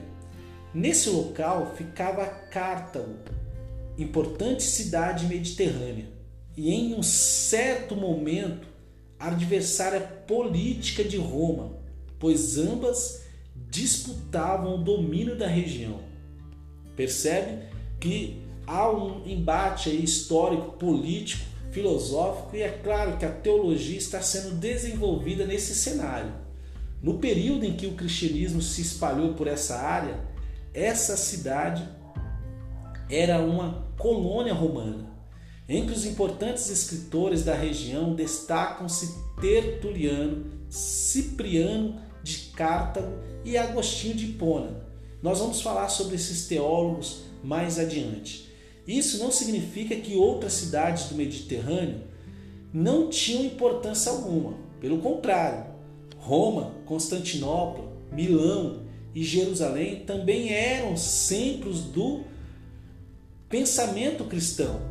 Nesse 0.73 1.09
local 1.09 1.73
ficava 1.77 2.25
Cartago, 2.25 3.15
importante 3.97 4.63
cidade 4.63 5.25
mediterrânea, 5.25 6.09
e 6.57 6.73
em 6.73 6.93
um 6.95 7.03
certo 7.03 7.95
momento 7.95 8.67
adversária 9.19 9.99
política 9.99 11.03
de 11.03 11.17
Roma, 11.17 11.77
pois 12.19 12.57
ambas 12.57 13.23
disputavam 13.69 14.75
o 14.75 14.83
domínio 14.83 15.37
da 15.37 15.47
região. 15.47 15.99
Percebe 16.95 17.63
que 17.99 18.41
há 18.65 18.89
um 18.89 19.25
embate 19.27 19.89
histórico, 19.89 20.73
político, 20.73 21.43
filosófico 21.71 22.55
e 22.55 22.61
é 22.61 22.69
claro 22.69 23.17
que 23.17 23.25
a 23.25 23.31
teologia 23.31 23.97
está 23.97 24.21
sendo 24.21 24.55
desenvolvida 24.55 25.45
nesse 25.45 25.75
cenário. 25.75 26.33
No 27.01 27.19
período 27.19 27.65
em 27.65 27.75
que 27.75 27.85
o 27.85 27.95
cristianismo 27.95 28.61
se 28.61 28.81
espalhou 28.81 29.33
por 29.33 29.47
essa 29.47 29.75
área, 29.75 30.19
essa 30.73 31.17
cidade 31.17 31.87
era 33.09 33.39
uma 33.39 33.84
colônia 33.97 34.53
romana. 34.53 35.13
Entre 35.67 35.93
os 35.93 36.05
importantes 36.05 36.69
escritores 36.69 37.43
da 37.43 37.55
região 37.55 38.13
destacam-se 38.13 39.15
Tertuliano, 39.41 40.45
Cipriano 40.69 41.99
de 42.21 42.51
Cartago 42.55 43.13
e 43.43 43.57
Agostinho 43.57 44.15
de 44.15 44.25
Hipona. 44.25 44.85
Nós 45.21 45.39
vamos 45.39 45.61
falar 45.61 45.89
sobre 45.89 46.15
esses 46.15 46.47
teólogos 46.47 47.23
mais 47.43 47.79
adiante. 47.79 48.49
Isso 48.87 49.17
não 49.17 49.31
significa 49.31 49.95
que 49.95 50.15
outras 50.15 50.53
cidades 50.53 51.05
do 51.05 51.15
Mediterrâneo 51.15 52.01
não 52.71 53.09
tinham 53.09 53.43
importância 53.43 54.11
alguma. 54.11 54.53
Pelo 54.79 54.99
contrário, 54.99 55.73
Roma, 56.17 56.73
Constantinopla, 56.85 57.91
Milão 58.11 58.83
e 59.15 59.23
Jerusalém 59.23 60.01
também 60.05 60.53
eram 60.53 60.95
centros 60.95 61.81
do 61.81 62.23
pensamento 63.49 64.23
cristão 64.25 64.81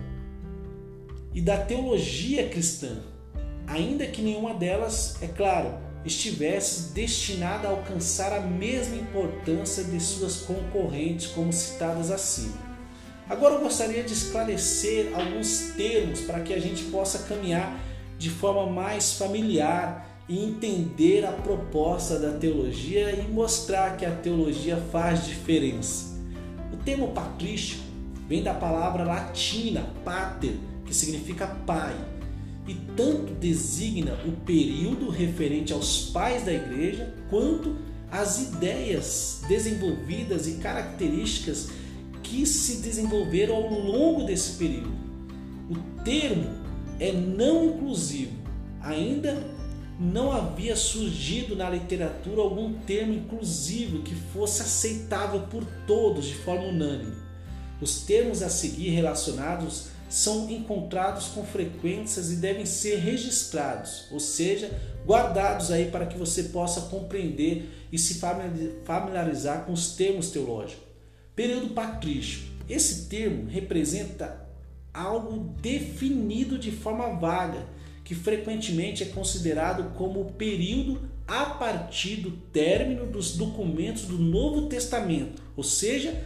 e 1.35 1.41
da 1.41 1.57
teologia 1.57 2.49
cristã, 2.49 2.99
ainda 3.67 4.07
que 4.07 4.23
nenhuma 4.23 4.55
delas, 4.55 5.17
é 5.21 5.27
claro, 5.27 5.75
estivesse 6.05 6.93
destinada 6.93 7.67
a 7.67 7.71
alcançar 7.73 8.33
a 8.33 8.41
mesma 8.41 8.97
importância 8.97 9.83
de 9.83 9.99
suas 9.99 10.37
concorrentes, 10.43 11.29
como 11.29 11.53
citadas 11.53 12.11
acima. 12.11 12.57
Agora 13.29 13.55
eu 13.55 13.61
gostaria 13.61 14.05
de 14.05 14.13
esclarecer 14.13 15.11
alguns 15.15 15.73
termos 15.77 16.21
para 16.21 16.41
que 16.41 16.53
a 16.53 16.61
gente 16.61 16.85
possa 16.85 17.21
caminhar 17.21 17.81
de 18.19 18.31
forma 18.31 18.71
mais 18.71 19.15
familiar 19.15 20.07
e 20.29 20.45
entender 20.45 21.25
a 21.25 21.33
proposta 21.33 22.19
da 22.19 22.39
teologia 22.39 23.11
e 23.13 23.23
mostrar 23.29 23.97
que 23.97 24.07
a 24.07 24.11
teologia 24.11 24.77
faz 24.93 25.27
diferença. 25.27 26.15
O 26.73 26.77
termo 26.77 27.09
patrístico 27.09 27.94
vem 28.29 28.43
da 28.43 28.55
palavra 28.55 29.05
latina 29.05 29.87
pater, 30.05 30.57
que 30.85 30.95
significa 30.95 31.47
pai, 31.67 31.95
e 32.67 32.75
tanto 32.97 33.35
designa 33.35 34.19
o 34.27 34.33
período 34.45 35.11
referente 35.11 35.73
aos 35.73 36.07
pais 36.07 36.45
da 36.45 36.53
igreja, 36.53 37.15
quanto 37.29 37.77
as 38.11 38.41
ideias 38.41 39.43
desenvolvidas 39.49 40.47
e 40.47 40.53
características 40.53 41.71
que 42.23 42.47
se 42.47 42.77
desenvolveram 42.77 43.55
ao 43.55 43.69
longo 43.69 44.25
desse 44.25 44.53
período. 44.53 44.93
O 45.69 46.03
termo 46.03 46.51
é 46.99 47.13
não 47.13 47.67
inclusivo, 47.67 48.33
ainda 48.81 49.37
não 49.99 50.33
havia 50.33 50.75
surgido 50.75 51.55
na 51.55 51.71
literatura 51.71 52.41
algum 52.41 52.73
termo 52.81 53.15
inclusivo 53.15 54.03
que 54.03 54.15
fosse 54.15 54.63
aceitável 54.63 55.41
por 55.43 55.65
todos 55.87 56.27
de 56.27 56.35
forma 56.35 56.65
unânime. 56.65 57.24
Os 57.81 58.03
termos 58.03 58.43
a 58.43 58.49
seguir 58.49 58.91
relacionados 58.91 59.89
são 60.09 60.49
encontrados 60.49 61.27
com 61.29 61.45
frequências 61.45 62.31
e 62.31 62.37
devem 62.37 62.65
ser 62.65 62.97
registrados, 63.01 64.07
ou 64.13 64.21
seja, 64.21 64.71
guardados 65.05 65.71
aí 65.71 65.91
para 65.91 66.07
que 66.07 66.17
você 66.17 66.45
possa 66.45 66.83
compreender 66.83 67.69
e 67.91 67.99
se 67.99 68.21
familiarizar 68.85 69.65
com 69.65 69.73
os 69.73 69.97
termos 69.97 70.31
teológicos. 70.31 70.85
Período 71.35 71.71
patrístico. 71.71 72.55
Esse 72.69 73.07
termo 73.09 73.51
representa 73.51 74.47
algo 74.93 75.53
definido 75.61 76.57
de 76.57 76.71
forma 76.71 77.09
vaga, 77.19 77.67
que 78.05 78.15
frequentemente 78.15 79.03
é 79.03 79.07
considerado 79.07 79.95
como 79.97 80.21
o 80.21 80.33
período 80.33 81.01
a 81.27 81.47
partir 81.47 82.17
do 82.17 82.31
término 82.31 83.07
dos 83.07 83.37
documentos 83.37 84.03
do 84.03 84.19
Novo 84.19 84.69
Testamento, 84.69 85.43
ou 85.57 85.65
seja, 85.65 86.23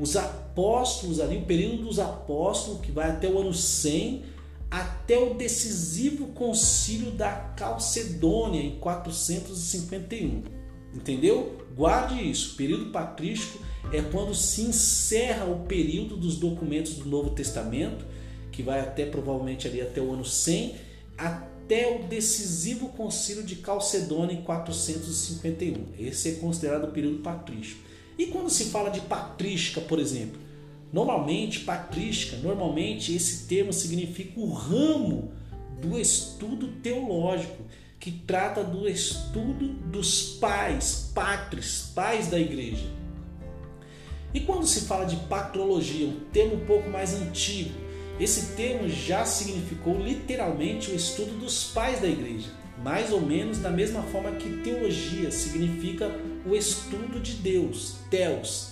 os 0.00 0.16
apóstolos 0.16 1.20
ali, 1.20 1.36
o 1.36 1.44
período 1.44 1.84
dos 1.84 1.98
apóstolos, 1.98 2.80
que 2.80 2.90
vai 2.90 3.10
até 3.10 3.28
o 3.28 3.38
ano 3.38 3.52
100, 3.52 4.24
até 4.70 5.18
o 5.18 5.34
decisivo 5.34 6.28
concílio 6.28 7.10
da 7.10 7.30
Calcedônia, 7.56 8.62
em 8.62 8.78
451. 8.78 10.42
Entendeu? 10.94 11.58
Guarde 11.76 12.30
isso. 12.30 12.54
O 12.54 12.56
período 12.56 12.90
patrístico 12.90 13.58
é 13.92 14.00
quando 14.00 14.34
se 14.34 14.62
encerra 14.62 15.44
o 15.44 15.66
período 15.66 16.16
dos 16.16 16.36
documentos 16.36 16.94
do 16.94 17.08
Novo 17.08 17.30
Testamento, 17.30 18.04
que 18.50 18.62
vai 18.62 18.80
até 18.80 19.04
provavelmente 19.04 19.68
ali 19.68 19.80
até 19.80 20.00
o 20.00 20.12
ano 20.12 20.24
100, 20.24 20.76
até 21.16 21.96
o 21.96 22.08
decisivo 22.08 22.88
concílio 22.88 23.42
de 23.42 23.56
Calcedônia 23.56 24.34
em 24.34 24.42
451. 24.42 25.86
Esse 25.98 26.30
é 26.30 26.32
considerado 26.32 26.84
o 26.84 26.92
período 26.92 27.18
patrístico. 27.18 27.89
E 28.20 28.26
quando 28.26 28.50
se 28.50 28.66
fala 28.66 28.90
de 28.90 29.00
patrística, 29.00 29.80
por 29.80 29.98
exemplo, 29.98 30.38
normalmente 30.92 31.60
patrística, 31.60 32.36
normalmente 32.36 33.16
esse 33.16 33.46
termo 33.46 33.72
significa 33.72 34.38
o 34.38 34.52
ramo 34.52 35.32
do 35.80 35.98
estudo 35.98 36.68
teológico 36.82 37.64
que 37.98 38.10
trata 38.10 38.62
do 38.62 38.86
estudo 38.86 39.68
dos 39.68 40.34
pais, 40.34 41.10
patres, 41.14 41.92
pais 41.94 42.26
da 42.26 42.38
igreja. 42.38 42.84
E 44.34 44.40
quando 44.40 44.66
se 44.66 44.82
fala 44.82 45.06
de 45.06 45.16
patrologia, 45.16 46.06
um 46.06 46.20
termo 46.30 46.56
um 46.56 46.66
pouco 46.66 46.90
mais 46.90 47.14
antigo, 47.14 47.72
esse 48.20 48.54
termo 48.54 48.86
já 48.86 49.24
significou 49.24 49.98
literalmente 49.98 50.90
o 50.90 50.94
estudo 50.94 51.38
dos 51.38 51.68
pais 51.72 52.02
da 52.02 52.06
igreja 52.06 52.60
mais 52.82 53.12
ou 53.12 53.20
menos 53.20 53.58
da 53.58 53.70
mesma 53.70 54.02
forma 54.04 54.32
que 54.32 54.62
teologia 54.62 55.30
significa 55.30 56.10
o 56.46 56.54
estudo 56.54 57.20
de 57.20 57.34
Deus, 57.34 57.96
Deus. 58.10 58.70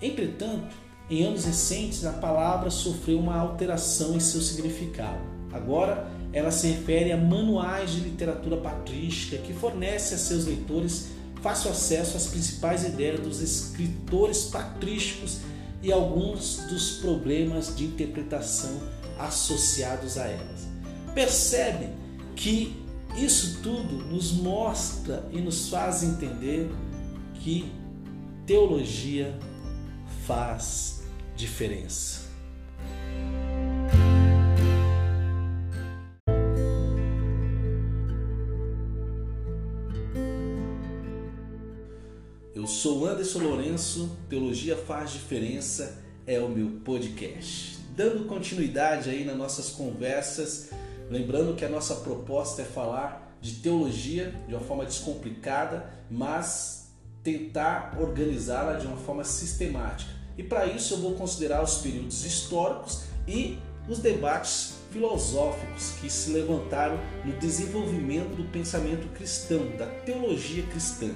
Entretanto, 0.00 0.74
em 1.10 1.24
anos 1.24 1.44
recentes, 1.44 2.04
a 2.04 2.12
palavra 2.12 2.70
sofreu 2.70 3.18
uma 3.18 3.36
alteração 3.36 4.14
em 4.14 4.20
seu 4.20 4.40
significado. 4.40 5.20
Agora, 5.52 6.10
ela 6.32 6.50
se 6.50 6.68
refere 6.68 7.10
a 7.10 7.16
manuais 7.16 7.92
de 7.92 8.00
literatura 8.00 8.58
patrística 8.58 9.38
que 9.38 9.54
fornece 9.54 10.14
a 10.14 10.18
seus 10.18 10.44
leitores 10.44 11.08
fácil 11.42 11.70
acesso 11.70 12.16
às 12.16 12.26
principais 12.26 12.84
ideias 12.84 13.20
dos 13.20 13.40
escritores 13.40 14.44
patrísticos 14.44 15.38
e 15.82 15.92
alguns 15.92 16.56
dos 16.68 16.98
problemas 16.98 17.74
de 17.76 17.84
interpretação 17.84 18.80
associados 19.18 20.18
a 20.18 20.26
elas. 20.26 20.68
Percebe 21.14 21.88
que 22.36 22.76
isso 23.16 23.60
tudo 23.62 24.04
nos 24.04 24.32
mostra 24.32 25.26
e 25.32 25.40
nos 25.40 25.68
faz 25.68 26.02
entender 26.02 26.70
que 27.38 27.72
teologia 28.46 29.38
faz 30.26 31.02
diferença. 31.36 32.28
Eu 42.54 42.66
sou 42.66 43.06
Anderson 43.06 43.38
Lourenço, 43.38 44.18
Teologia 44.28 44.76
Faz 44.76 45.12
Diferença 45.12 46.02
é 46.26 46.38
o 46.40 46.48
meu 46.48 46.80
podcast. 46.84 47.78
Dando 47.96 48.26
continuidade 48.26 49.10
aí 49.10 49.24
nas 49.24 49.36
nossas 49.36 49.70
conversas 49.70 50.70
Lembrando 51.10 51.56
que 51.56 51.64
a 51.64 51.68
nossa 51.68 51.96
proposta 51.96 52.62
é 52.62 52.64
falar 52.64 53.34
de 53.40 53.56
teologia 53.56 54.34
de 54.46 54.54
uma 54.54 54.60
forma 54.60 54.84
descomplicada, 54.84 55.88
mas 56.10 56.87
tentar 57.22 57.96
organizá-la 58.00 58.74
de 58.74 58.86
uma 58.86 58.96
forma 58.96 59.24
sistemática. 59.24 60.10
E 60.36 60.42
para 60.42 60.66
isso 60.66 60.94
eu 60.94 60.98
vou 60.98 61.14
considerar 61.14 61.62
os 61.62 61.78
períodos 61.78 62.24
históricos 62.24 63.04
e 63.26 63.58
os 63.88 63.98
debates 63.98 64.78
filosóficos 64.90 65.92
que 66.00 66.08
se 66.10 66.30
levantaram 66.30 66.98
no 67.24 67.32
desenvolvimento 67.34 68.36
do 68.36 68.44
pensamento 68.44 69.08
cristão, 69.14 69.76
da 69.76 69.86
teologia 69.86 70.62
cristã. 70.64 71.10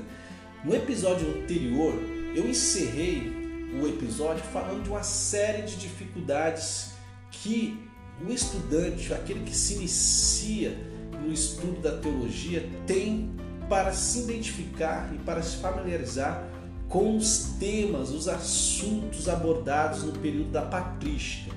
No 0.65 0.75
episódio 0.75 1.29
anterior, 1.43 1.95
eu 2.35 2.49
encerrei 2.49 3.43
o 3.81 3.87
episódio 3.87 4.43
falando 4.45 4.83
de 4.83 4.91
uma 4.91 5.03
série 5.03 5.63
de 5.63 5.77
dificuldades 5.77 6.93
que 7.31 7.79
o 8.27 8.31
estudante, 8.31 9.13
aquele 9.13 9.41
que 9.41 9.57
se 9.57 9.75
inicia 9.75 10.77
no 11.25 11.33
estudo 11.33 11.81
da 11.81 11.97
teologia, 11.99 12.69
tem 12.87 13.35
para 13.73 13.91
se 13.95 14.19
identificar 14.19 15.11
e 15.15 15.19
para 15.21 15.43
se 15.43 15.57
familiarizar 15.57 16.47
com 16.91 17.17
os 17.17 17.55
temas, 17.59 18.11
os 18.11 18.29
assuntos 18.29 19.31
abordados 19.31 20.03
no 20.03 20.13
período 20.13 20.51
da 20.51 20.61
patrística. 20.61 21.57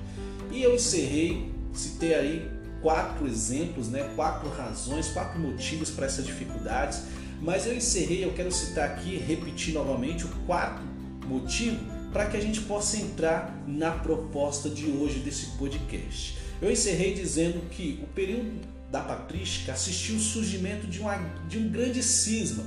E 0.50 0.62
eu 0.62 0.74
encerrei, 0.74 1.52
citei 1.74 2.14
aí 2.14 2.50
quatro 2.80 3.26
exemplos, 3.26 3.90
né, 3.90 4.10
quatro 4.16 4.48
razões, 4.48 5.08
quatro 5.08 5.38
motivos 5.38 5.90
para 5.90 6.06
essas 6.06 6.24
dificuldades, 6.24 7.02
mas 7.42 7.66
eu 7.66 7.76
encerrei, 7.76 8.24
eu 8.24 8.32
quero 8.32 8.50
citar 8.50 8.88
aqui, 8.88 9.18
repetir 9.18 9.74
novamente 9.74 10.24
o 10.24 10.28
quarto 10.46 10.80
motivo 11.26 11.78
para 12.14 12.24
que 12.30 12.38
a 12.38 12.40
gente 12.40 12.62
possa 12.62 12.96
entrar 12.96 13.54
na 13.66 13.90
proposta 13.90 14.70
de 14.70 14.86
hoje 14.86 15.18
desse 15.18 15.58
podcast. 15.58 16.38
Eu 16.62 16.72
encerrei 16.72 17.12
dizendo 17.12 17.60
que 17.68 18.00
o 18.02 18.06
período 18.06 18.74
da 18.90 19.00
patrística 19.00 19.72
assistiu 19.72 20.16
o 20.16 20.20
surgimento 20.20 20.86
de, 20.86 21.00
uma, 21.00 21.16
de 21.48 21.58
um 21.58 21.68
grande 21.68 22.02
cisma, 22.02 22.64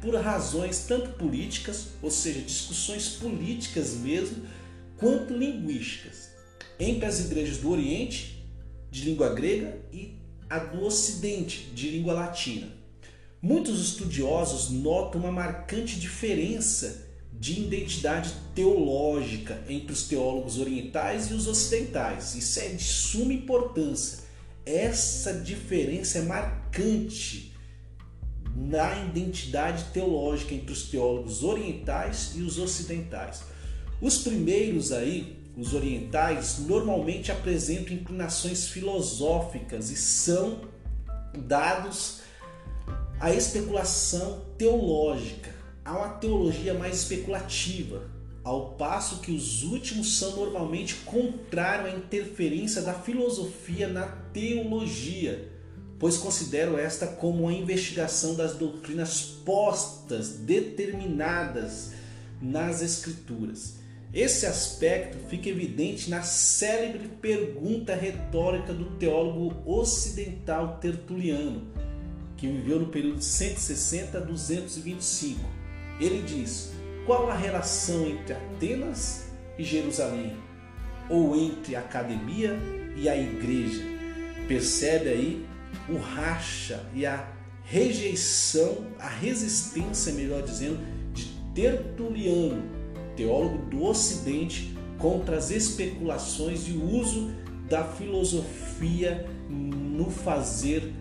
por 0.00 0.14
razões 0.14 0.84
tanto 0.86 1.10
políticas, 1.10 1.88
ou 2.00 2.10
seja, 2.10 2.40
discussões 2.40 3.08
políticas 3.10 3.94
mesmo, 3.94 4.44
quanto 4.96 5.36
linguísticas, 5.36 6.30
entre 6.78 7.06
as 7.06 7.20
igrejas 7.20 7.58
do 7.58 7.70
Oriente, 7.70 8.44
de 8.90 9.04
língua 9.04 9.34
grega, 9.34 9.76
e 9.92 10.16
a 10.48 10.58
do 10.58 10.84
Ocidente, 10.84 11.70
de 11.74 11.90
língua 11.90 12.14
latina. 12.14 12.68
Muitos 13.40 13.80
estudiosos 13.80 14.70
notam 14.70 15.20
uma 15.20 15.30
marcante 15.30 15.98
diferença 15.98 17.06
de 17.32 17.60
identidade 17.60 18.32
teológica 18.54 19.62
entre 19.68 19.92
os 19.92 20.08
teólogos 20.08 20.58
orientais 20.58 21.30
e 21.30 21.34
os 21.34 21.46
ocidentais. 21.46 22.34
Isso 22.34 22.58
é 22.58 22.68
de 22.68 22.82
suma 22.82 23.32
importância. 23.32 24.27
Essa 24.68 25.32
diferença 25.32 26.18
é 26.18 26.22
marcante 26.22 27.56
na 28.54 29.04
identidade 29.06 29.84
teológica 29.94 30.52
entre 30.52 30.72
os 30.72 30.82
teólogos 30.82 31.42
orientais 31.42 32.32
e 32.34 32.42
os 32.42 32.58
ocidentais. 32.58 33.42
Os 33.98 34.18
primeiros 34.18 34.92
aí, 34.92 35.38
os 35.56 35.72
orientais, 35.72 36.58
normalmente 36.58 37.32
apresentam 37.32 37.94
inclinações 37.94 38.68
filosóficas 38.68 39.90
e 39.90 39.96
são 39.96 40.60
dados 41.34 42.20
à 43.18 43.32
especulação 43.32 44.44
teológica 44.58 45.58
há 45.88 45.96
uma 45.96 46.08
teologia 46.10 46.74
mais 46.74 46.96
especulativa, 46.96 48.02
ao 48.48 48.70
passo 48.70 49.20
que 49.20 49.30
os 49.30 49.62
últimos 49.62 50.16
são 50.16 50.36
normalmente 50.36 50.94
contrários 51.04 51.92
à 51.92 51.96
interferência 51.98 52.80
da 52.80 52.94
filosofia 52.94 53.86
na 53.88 54.06
teologia, 54.32 55.52
pois 55.98 56.16
consideram 56.16 56.78
esta 56.78 57.06
como 57.06 57.42
uma 57.42 57.52
investigação 57.52 58.34
das 58.34 58.54
doutrinas 58.54 59.20
postas, 59.44 60.30
determinadas 60.30 61.92
nas 62.40 62.80
Escrituras. 62.80 63.74
Esse 64.14 64.46
aspecto 64.46 65.18
fica 65.28 65.50
evidente 65.50 66.08
na 66.08 66.22
célebre 66.22 67.06
pergunta 67.20 67.94
retórica 67.94 68.72
do 68.72 68.86
teólogo 68.96 69.54
ocidental 69.70 70.78
Tertuliano, 70.80 71.66
que 72.34 72.46
viveu 72.46 72.80
no 72.80 72.86
período 72.86 73.18
de 73.18 73.26
160 73.26 74.16
a 74.16 74.20
225 74.22 75.58
ele 76.00 76.22
diz: 76.22 76.70
qual 77.08 77.30
a 77.30 77.34
relação 77.34 78.06
entre 78.06 78.34
Atenas 78.34 79.30
e 79.58 79.64
Jerusalém? 79.64 80.36
Ou 81.08 81.34
entre 81.34 81.74
a 81.74 81.80
academia 81.80 82.54
e 82.94 83.08
a 83.08 83.16
igreja? 83.16 83.82
Percebe 84.46 85.08
aí 85.08 85.46
o 85.88 85.96
racha 85.96 86.84
e 86.94 87.06
a 87.06 87.26
rejeição, 87.64 88.84
a 88.98 89.08
resistência, 89.08 90.12
melhor 90.12 90.42
dizendo, 90.42 90.78
de 91.14 91.28
Tertuliano, 91.54 92.62
teólogo 93.16 93.56
do 93.70 93.84
Ocidente, 93.84 94.76
contra 94.98 95.38
as 95.38 95.50
especulações 95.50 96.68
e 96.68 96.72
o 96.72 96.84
uso 96.84 97.32
da 97.70 97.84
filosofia 97.84 99.26
no 99.48 100.10
fazer 100.10 100.92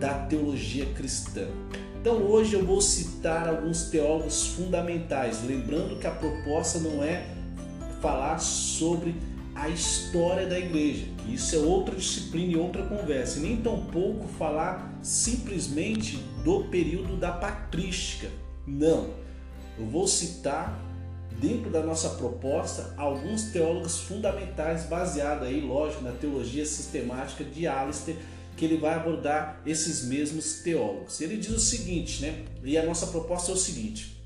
da 0.00 0.26
teologia 0.26 0.86
cristã. 0.86 1.46
Então 2.06 2.22
hoje 2.22 2.54
eu 2.54 2.64
vou 2.64 2.80
citar 2.80 3.48
alguns 3.48 3.90
teólogos 3.90 4.46
fundamentais, 4.46 5.42
lembrando 5.44 5.98
que 5.98 6.06
a 6.06 6.12
proposta 6.12 6.78
não 6.78 7.02
é 7.02 7.26
falar 8.00 8.38
sobre 8.38 9.16
a 9.56 9.68
história 9.68 10.46
da 10.46 10.56
igreja, 10.56 11.04
que 11.18 11.34
isso 11.34 11.56
é 11.56 11.58
outra 11.58 11.96
disciplina 11.96 12.52
e 12.52 12.56
outra 12.56 12.86
conversa, 12.86 13.40
e 13.40 13.42
nem 13.42 13.56
tampouco 13.56 14.28
falar 14.38 14.96
simplesmente 15.02 16.18
do 16.44 16.66
período 16.66 17.16
da 17.16 17.32
patrística. 17.32 18.30
Não. 18.64 19.10
Eu 19.76 19.86
vou 19.86 20.06
citar 20.06 20.80
dentro 21.40 21.70
da 21.70 21.82
nossa 21.82 22.10
proposta 22.10 22.94
alguns 22.96 23.46
teólogos 23.46 23.98
fundamentais 23.98 24.84
baseados 24.84 25.48
aí, 25.48 25.60
lógico, 25.60 26.04
na 26.04 26.12
teologia 26.12 26.64
sistemática 26.64 27.42
de 27.42 27.66
Alistair 27.66 28.16
que 28.56 28.64
ele 28.64 28.78
vai 28.78 28.94
abordar 28.94 29.60
esses 29.66 30.04
mesmos 30.04 30.60
teólogos. 30.60 31.20
Ele 31.20 31.36
diz 31.36 31.50
o 31.50 31.60
seguinte, 31.60 32.22
né? 32.22 32.44
E 32.64 32.76
a 32.78 32.84
nossa 32.84 33.08
proposta 33.08 33.52
é 33.52 33.54
o 33.54 33.58
seguinte: 33.58 34.16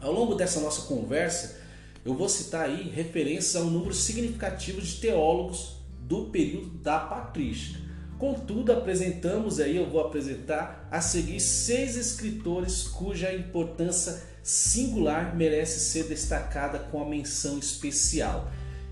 ao 0.00 0.12
longo 0.12 0.34
dessa 0.34 0.60
nossa 0.60 0.82
conversa, 0.82 1.58
eu 2.04 2.14
vou 2.14 2.28
citar 2.28 2.64
aí 2.64 2.88
referências 2.88 3.54
a 3.56 3.60
um 3.60 3.70
número 3.70 3.94
significativo 3.94 4.80
de 4.80 4.94
teólogos 4.96 5.76
do 6.00 6.26
período 6.26 6.70
da 6.78 6.98
patrística. 6.98 7.86
Contudo, 8.18 8.72
apresentamos 8.72 9.60
aí, 9.60 9.76
eu 9.76 9.88
vou 9.88 10.00
apresentar 10.00 10.88
a 10.90 11.00
seguir 11.00 11.38
seis 11.38 11.96
escritores 11.96 12.82
cuja 12.82 13.32
importância 13.32 14.22
singular 14.42 15.36
merece 15.36 15.78
ser 15.78 16.04
destacada 16.04 16.78
com 16.78 17.00
a 17.02 17.08
menção 17.08 17.58
especial. 17.58 18.50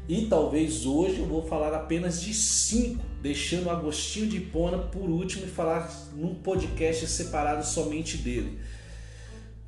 E 0.09 0.27
talvez 0.27 0.87
hoje 0.87 1.19
eu 1.19 1.27
vou 1.27 1.43
falar 1.43 1.75
apenas 1.75 2.23
de 2.23 2.33
cinco, 2.33 3.05
deixando 3.21 3.69
Agostinho 3.69 4.29
de 4.29 4.37
Hipona 4.37 4.79
por 4.79 5.11
último 5.11 5.47
e 5.47 5.49
falar 5.49 5.93
num 6.15 6.33
podcast 6.33 7.09
separado 7.09 7.67
somente 7.67 8.17
dele. 8.19 8.57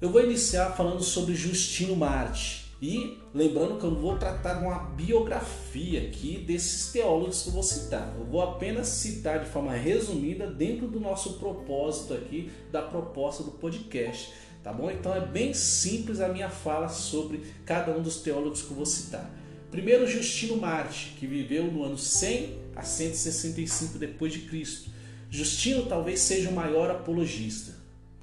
Eu 0.01 0.11
vou 0.11 0.23
iniciar 0.23 0.77
falando 0.77 1.03
sobre 1.03 1.35
Justino 1.35 1.97
Marte. 1.97 2.69
E 2.81 3.19
lembrando 3.35 3.81
que 3.81 3.85
eu 3.85 3.91
não 3.91 4.01
vou 4.01 4.17
tratar 4.17 4.63
uma 4.63 4.79
biografia 4.91 6.03
aqui 6.03 6.39
desses 6.47 6.93
teólogos 6.93 7.43
que 7.43 7.49
eu 7.49 7.55
vou 7.55 7.63
citar. 7.65 8.15
Eu 8.17 8.25
vou 8.25 8.41
apenas 8.41 8.87
citar 8.87 9.41
de 9.41 9.51
forma 9.51 9.73
resumida 9.73 10.47
dentro 10.47 10.87
do 10.87 11.01
nosso 11.01 11.33
propósito 11.41 12.15
aqui 12.15 12.53
da 12.71 12.81
proposta 12.81 13.43
do 13.43 13.51
podcast. 13.51 14.33
Tá 14.63 14.73
bom? 14.73 14.89
Então 14.89 15.13
é 15.13 15.21
bem 15.21 15.53
simples 15.53 16.21
a 16.21 16.29
minha 16.29 16.49
fala 16.49 16.89
sobre 16.89 17.43
cada 17.67 17.91
um 17.91 18.01
dos 18.01 18.19
teólogos 18.19 18.63
que 18.63 18.71
eu 18.71 18.77
vou 18.77 18.87
citar. 18.87 19.29
Primeiro 19.71 20.07
Justino 20.07 20.57
Marte, 20.57 21.15
que 21.19 21.27
viveu 21.27 21.71
no 21.71 21.85
ano 21.85 21.99
100 21.99 22.59
a 22.75 22.83
165 22.83 23.99
depois 23.99 24.33
de 24.33 24.41
Cristo. 24.41 24.91
Justino 25.31 25.85
talvez 25.87 26.21
seja 26.21 26.49
o 26.49 26.55
maior 26.55 26.91
apologista, 26.91 27.75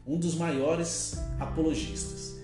um 0.08 0.18
dos 0.18 0.36
maiores 0.36 1.18
apologistas. 1.40 2.36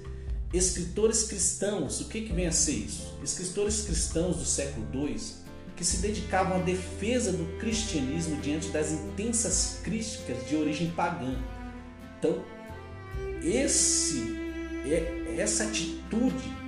Escritores 0.53 1.23
cristãos, 1.23 2.01
o 2.01 2.09
que, 2.09 2.21
que 2.21 2.33
vem 2.33 2.45
a 2.45 2.51
ser 2.51 2.73
isso? 2.73 3.17
Escritores 3.23 3.81
cristãos 3.81 4.37
do 4.37 4.45
século 4.45 4.85
II 4.93 5.41
que 5.75 5.85
se 5.85 5.97
dedicavam 5.97 6.57
à 6.57 6.59
defesa 6.59 7.31
do 7.31 7.57
cristianismo 7.57 8.39
diante 8.39 8.69
das 8.69 8.91
intensas 8.91 9.79
críticas 9.83 10.47
de 10.47 10.55
origem 10.55 10.91
pagã. 10.91 11.35
Então, 12.19 12.43
esse, 13.41 14.37
é, 14.85 15.37
essa 15.39 15.63
atitude 15.63 16.60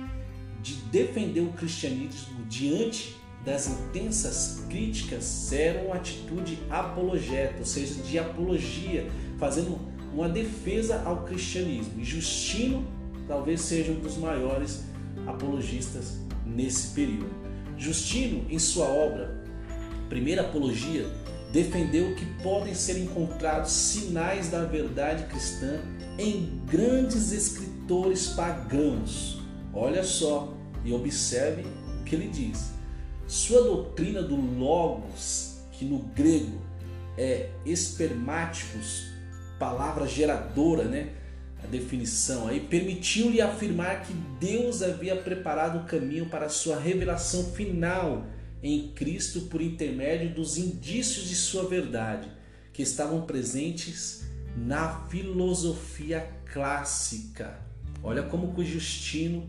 de 0.64 0.76
defender 0.90 1.42
o 1.42 1.52
cristianismo 1.52 2.42
diante 2.48 3.14
das 3.44 3.68
intensas 3.68 4.64
críticas 4.70 5.52
era 5.52 5.82
uma 5.84 5.96
atitude 5.96 6.58
apologeta, 6.70 7.56
ou 7.58 7.66
seja, 7.66 8.02
de 8.02 8.18
apologia, 8.18 9.06
fazendo 9.38 9.78
uma 10.10 10.26
defesa 10.26 11.02
ao 11.04 11.24
cristianismo. 11.24 12.00
E 12.00 12.04
Justino 12.04 12.82
talvez 13.28 13.60
seja 13.60 13.92
um 13.92 14.00
dos 14.00 14.16
maiores 14.16 14.84
apologistas 15.26 16.18
nesse 16.46 16.94
período. 16.94 17.30
Justino, 17.76 18.46
em 18.48 18.58
sua 18.58 18.86
obra 18.86 19.44
Primeira 20.08 20.42
Apologia, 20.42 21.06
defendeu 21.52 22.14
que 22.14 22.24
podem 22.42 22.74
ser 22.74 22.98
encontrados 22.98 23.70
sinais 23.70 24.48
da 24.48 24.64
verdade 24.64 25.24
cristã 25.24 25.80
em 26.18 26.58
grandes 26.66 27.32
escritores 27.32 28.28
pagãos. 28.28 29.43
Olha 29.74 30.04
só, 30.04 30.54
e 30.84 30.92
observe 30.92 31.62
o 32.00 32.04
que 32.04 32.14
ele 32.14 32.28
diz. 32.28 32.72
Sua 33.26 33.62
doutrina 33.62 34.22
do 34.22 34.36
Logos, 34.36 35.60
que 35.72 35.84
no 35.84 35.98
grego 35.98 36.60
é 37.16 37.50
espermáticos, 37.64 39.06
palavra 39.58 40.06
geradora, 40.06 40.84
né? 40.84 41.12
A 41.62 41.66
definição 41.66 42.46
aí 42.46 42.60
permitiu-lhe 42.60 43.40
afirmar 43.40 44.02
que 44.02 44.12
Deus 44.38 44.82
havia 44.82 45.16
preparado 45.16 45.78
o 45.78 45.84
caminho 45.84 46.26
para 46.26 46.50
sua 46.50 46.78
revelação 46.78 47.52
final 47.52 48.26
em 48.62 48.88
Cristo 48.88 49.42
por 49.42 49.62
intermédio 49.62 50.34
dos 50.34 50.58
indícios 50.58 51.26
de 51.28 51.34
sua 51.34 51.66
verdade, 51.66 52.30
que 52.72 52.82
estavam 52.82 53.22
presentes 53.22 54.24
na 54.56 55.06
filosofia 55.08 56.28
clássica. 56.52 57.58
Olha 58.02 58.22
como 58.22 58.52
o 58.54 58.64
Justino 58.64 59.48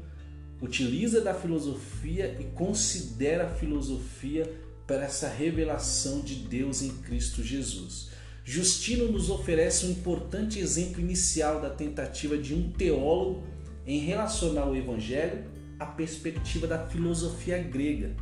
utiliza 0.61 1.21
da 1.21 1.33
filosofia 1.33 2.37
e 2.39 2.45
considera 2.45 3.45
a 3.45 3.49
filosofia 3.49 4.51
para 4.87 5.05
essa 5.05 5.27
revelação 5.27 6.21
de 6.21 6.35
Deus 6.35 6.81
em 6.81 6.89
Cristo 6.97 7.43
Jesus. 7.43 8.11
Justino 8.43 9.11
nos 9.11 9.29
oferece 9.29 9.85
um 9.85 9.91
importante 9.91 10.59
exemplo 10.59 11.01
inicial 11.01 11.59
da 11.59 11.69
tentativa 11.69 12.37
de 12.37 12.53
um 12.53 12.71
teólogo 12.71 13.43
em 13.85 13.99
relacionar 13.99 14.67
o 14.67 14.75
evangelho 14.75 15.45
à 15.79 15.85
perspectiva 15.85 16.67
da 16.67 16.87
filosofia 16.87 17.57
grega, 17.57 18.15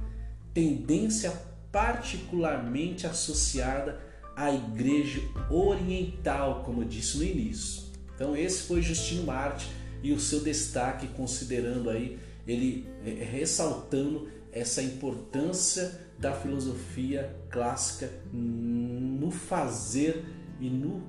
tendência 0.53 1.31
particularmente 1.71 3.05
associada 3.05 3.99
à 4.35 4.51
igreja 4.53 5.21
oriental, 5.49 6.63
como 6.63 6.81
eu 6.81 6.87
disse 6.87 7.17
no 7.17 7.23
início. 7.23 7.83
Então 8.15 8.35
esse 8.35 8.63
foi 8.63 8.81
Justino 8.81 9.23
Marte 9.23 9.67
e 10.03 10.11
o 10.11 10.19
seu 10.19 10.41
destaque 10.41 11.07
considerando 11.07 11.89
aí 11.89 12.19
ele 12.45 12.85
é, 13.05 13.23
ressaltando 13.23 14.27
essa 14.51 14.83
importância 14.83 15.99
da 16.19 16.33
filosofia 16.33 17.35
clássica 17.49 18.11
no 18.31 19.31
fazer 19.31 20.23
e 20.59 20.69
no 20.69 21.01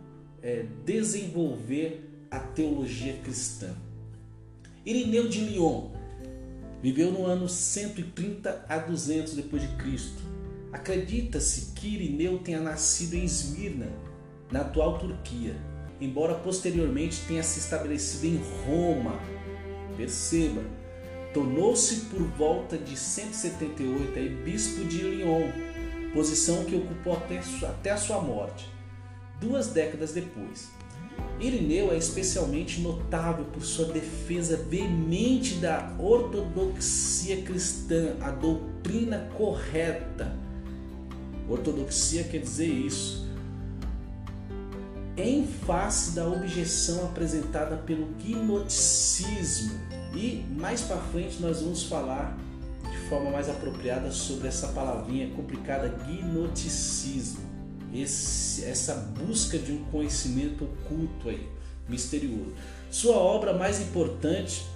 é, 0.42 0.64
desenvolver 0.84 2.08
a 2.30 2.38
teologia 2.38 3.14
cristã. 3.18 3.74
Irineu 4.86 5.28
de 5.28 5.40
Lyon 5.40 5.90
viveu 6.82 7.10
no 7.10 7.26
ano 7.26 7.48
130 7.48 8.66
a 8.68 8.78
200 8.78 9.34
depois 9.34 9.62
de 9.62 9.68
Cristo. 9.76 10.22
Acredita-se 10.72 11.72
que 11.72 11.88
Irineu 11.94 12.38
tenha 12.38 12.60
nascido 12.60 13.14
em 13.14 13.24
Esmirna, 13.24 13.88
na 14.50 14.60
atual 14.60 14.98
Turquia, 14.98 15.54
embora 16.04 16.34
posteriormente 16.34 17.22
tenha 17.26 17.42
se 17.42 17.58
estabelecido 17.58 18.26
em 18.26 18.40
Roma. 18.66 19.18
Perceba, 19.96 20.62
tornou-se 21.32 22.06
por 22.06 22.20
volta 22.20 22.76
de 22.76 22.96
178 22.96 24.18
aí, 24.18 24.28
bispo 24.28 24.84
de 24.84 24.98
Lyon, 24.98 25.50
posição 26.12 26.64
que 26.64 26.76
ocupou 26.76 27.14
até, 27.14 27.40
até 27.66 27.90
a 27.90 27.96
sua 27.96 28.20
morte, 28.20 28.68
duas 29.40 29.68
décadas 29.68 30.12
depois. 30.12 30.70
Irineu 31.40 31.92
é 31.92 31.96
especialmente 31.96 32.80
notável 32.80 33.44
por 33.46 33.62
sua 33.62 33.86
defesa 33.86 34.56
veemente 34.56 35.56
da 35.56 35.94
ortodoxia 35.98 37.42
cristã, 37.42 38.16
a 38.20 38.30
doutrina 38.30 39.30
correta. 39.36 40.36
Ortodoxia 41.48 42.24
quer 42.24 42.38
dizer 42.38 42.68
isso. 42.68 43.23
Em 45.16 45.46
face 45.46 46.10
da 46.10 46.26
objeção 46.26 47.04
apresentada 47.04 47.76
pelo 47.76 48.06
gnosticismo, 48.18 49.78
e 50.12 50.44
mais 50.58 50.80
para 50.80 50.96
frente 50.96 51.40
nós 51.40 51.62
vamos 51.62 51.84
falar 51.84 52.36
de 52.90 52.96
forma 53.08 53.30
mais 53.30 53.48
apropriada 53.48 54.10
sobre 54.10 54.48
essa 54.48 54.68
palavrinha 54.68 55.30
complicada, 55.30 55.88
gnosticismo. 55.88 57.44
Esse, 57.94 58.64
essa 58.64 58.94
busca 58.94 59.56
de 59.56 59.70
um 59.70 59.84
conhecimento 59.84 60.64
oculto 60.64 61.28
aí, 61.28 61.48
misterioso. 61.88 62.52
Sua 62.90 63.14
obra 63.14 63.52
mais 63.52 63.80
importante, 63.80 64.66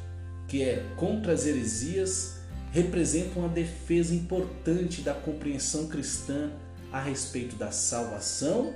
que 0.46 0.62
é 0.62 0.87
Contra 0.96 1.33
as 1.33 1.46
Heresias, 1.46 2.37
representa 2.70 3.40
uma 3.40 3.48
defesa 3.48 4.14
importante 4.14 5.01
da 5.01 5.14
compreensão 5.14 5.88
cristã 5.88 6.53
a 6.92 7.03
respeito 7.03 7.57
da 7.57 7.72
salvação 7.72 8.72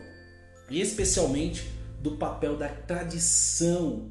e 0.73 0.81
especialmente 0.81 1.71
do 2.01 2.13
papel 2.13 2.57
da 2.57 2.69
tradição 2.69 4.11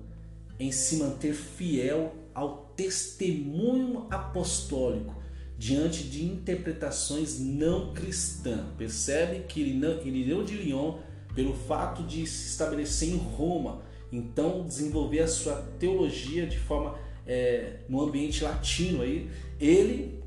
em 0.59 0.71
se 0.71 0.97
manter 0.97 1.33
fiel 1.33 2.15
ao 2.35 2.71
testemunho 2.77 4.05
apostólico 4.11 5.15
diante 5.57 6.03
de 6.03 6.23
interpretações 6.23 7.39
não 7.39 7.93
cristãs. 7.93 8.61
Percebe 8.77 9.41
que 9.47 9.59
Irineu 9.59 10.43
de 10.43 10.55
Lyon, 10.55 10.99
pelo 11.35 11.53
fato 11.53 12.03
de 12.03 12.25
se 12.27 12.49
estabelecer 12.49 13.09
em 13.09 13.17
Roma, 13.17 13.81
então 14.11 14.65
desenvolver 14.65 15.21
a 15.21 15.27
sua 15.27 15.55
teologia 15.79 16.45
de 16.45 16.59
forma 16.59 16.95
é, 17.25 17.79
no 17.89 18.01
ambiente 18.01 18.43
latino 18.43 19.01
aí, 19.01 19.29
ele 19.59 20.21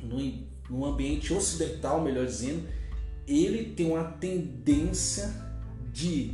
no, 0.00 0.18
no 0.70 0.84
ambiente 0.84 1.32
ocidental, 1.32 2.00
melhor 2.00 2.26
dizendo, 2.26 2.62
ele 3.26 3.72
tem 3.74 3.90
uma 3.90 4.04
tendência 4.04 5.47
de 5.98 6.30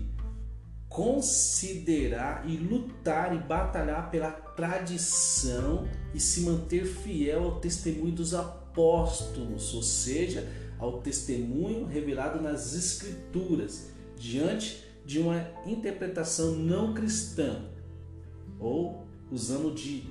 considerar 0.91 2.47
e 2.47 2.55
lutar 2.59 3.35
e 3.35 3.39
batalhar 3.39 4.11
pela 4.11 4.31
tradição 4.31 5.89
e 6.13 6.21
se 6.21 6.43
manter 6.43 6.85
fiel 6.85 7.45
ao 7.45 7.61
testemunho 7.61 8.13
dos 8.13 8.35
apóstolos, 8.35 9.73
ou 9.73 9.83
seja, 9.83 10.47
ao 10.79 11.01
testemunho 11.01 11.87
revelado 11.87 12.43
nas 12.43 12.75
Escrituras, 12.75 13.89
diante 14.19 14.85
de 15.07 15.19
uma 15.19 15.49
interpretação 15.65 16.53
não 16.53 16.93
cristã, 16.93 17.65
ou 18.61 19.07
usando 19.33 19.75
de 19.75 20.05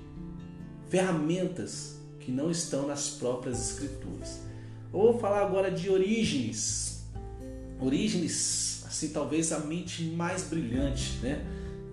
ferramentas 0.89 1.99
que 2.19 2.31
não 2.31 2.49
estão 2.49 2.87
nas 2.87 3.07
próprias 3.07 3.69
Escrituras. 3.69 4.39
Eu 4.91 4.99
vou 4.99 5.19
falar 5.19 5.45
agora 5.45 5.69
de 5.69 5.91
Orígenes. 5.91 7.03
Orígenes 7.79 8.72
assim, 8.93 9.09
talvez 9.09 9.51
a 9.51 9.59
mente 9.59 10.03
mais 10.03 10.43
brilhante, 10.43 11.17
né? 11.23 11.43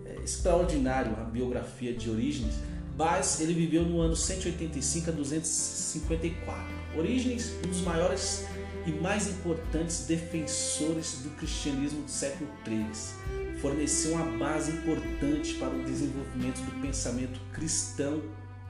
É 0.05 0.23
extraordinário 0.23 1.17
a 1.19 1.25
biografia 1.25 1.95
de 1.95 2.11
Orígenes, 2.11 2.55
mas 2.97 3.41
ele 3.41 3.55
viveu 3.55 3.83
no 3.83 4.01
ano 4.01 4.15
185 4.15 5.09
a 5.09 5.13
254. 5.13 6.81
Orígenes, 6.97 7.55
um 7.65 7.69
dos 7.69 7.81
maiores 7.81 8.45
e 8.87 8.91
mais 8.91 9.29
importantes 9.29 10.07
defensores 10.07 11.21
do 11.23 11.31
cristianismo 11.37 12.03
do 12.03 12.11
século 12.11 12.51
III, 12.67 13.59
forneceu 13.61 14.15
uma 14.15 14.39
base 14.39 14.73
importante 14.73 15.55
para 15.55 15.71
o 15.71 15.83
desenvolvimento 15.85 16.61
do 16.61 16.83
pensamento 16.83 17.41
cristão 17.53 18.23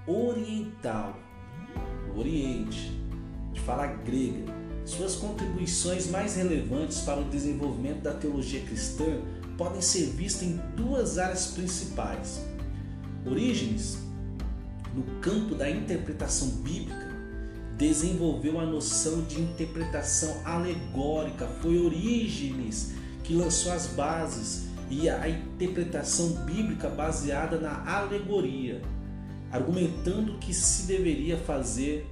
oriental, 0.07 1.19
do 2.07 2.21
Oriente, 2.21 2.93
de 3.53 3.61
fala 3.61 3.87
grega, 3.87 4.60
suas 4.91 5.15
contribuições 5.15 6.11
mais 6.11 6.37
relevantes 6.37 7.01
para 7.01 7.21
o 7.21 7.25
desenvolvimento 7.25 8.03
da 8.03 8.13
teologia 8.13 8.61
cristã 8.63 9.21
podem 9.57 9.81
ser 9.81 10.07
vistas 10.07 10.43
em 10.43 10.61
duas 10.77 11.19
áreas 11.19 11.47
principais. 11.49 12.41
Orígenes, 13.25 13.99
no 14.95 15.03
campo 15.21 15.55
da 15.55 15.71
interpretação 15.71 16.49
bíblica, 16.49 17.09
desenvolveu 17.77 18.59
a 18.59 18.67
noção 18.67 19.23
de 19.23 19.41
interpretação 19.41 20.35
alegórica. 20.45 21.47
Foi 21.61 21.79
Orígenes 21.79 22.93
que 23.23 23.35
lançou 23.35 23.73
as 23.73 23.87
bases 23.87 24.67
e 24.91 25.09
a 25.09 25.29
interpretação 25.29 26.31
bíblica 26.45 26.89
baseada 26.89 27.59
na 27.59 27.89
alegoria, 27.89 28.83
argumentando 29.53 30.39
que 30.39 30.53
se 30.53 30.87
deveria 30.87 31.37
fazer 31.39 32.07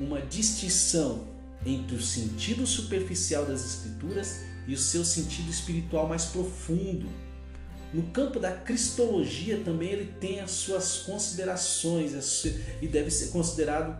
uma 0.00 0.20
distinção 0.20 1.35
entre 1.66 1.96
o 1.96 2.00
sentido 2.00 2.64
superficial 2.66 3.44
das 3.44 3.64
Escrituras 3.64 4.42
e 4.66 4.74
o 4.74 4.78
seu 4.78 5.04
sentido 5.04 5.50
espiritual 5.50 6.08
mais 6.08 6.26
profundo. 6.26 7.08
No 7.92 8.04
campo 8.04 8.38
da 8.38 8.52
cristologia 8.52 9.60
também 9.64 9.90
ele 9.90 10.12
tem 10.20 10.40
as 10.40 10.52
suas 10.52 10.98
considerações 10.98 12.44
e 12.80 12.86
deve 12.86 13.10
ser 13.10 13.28
considerado 13.28 13.98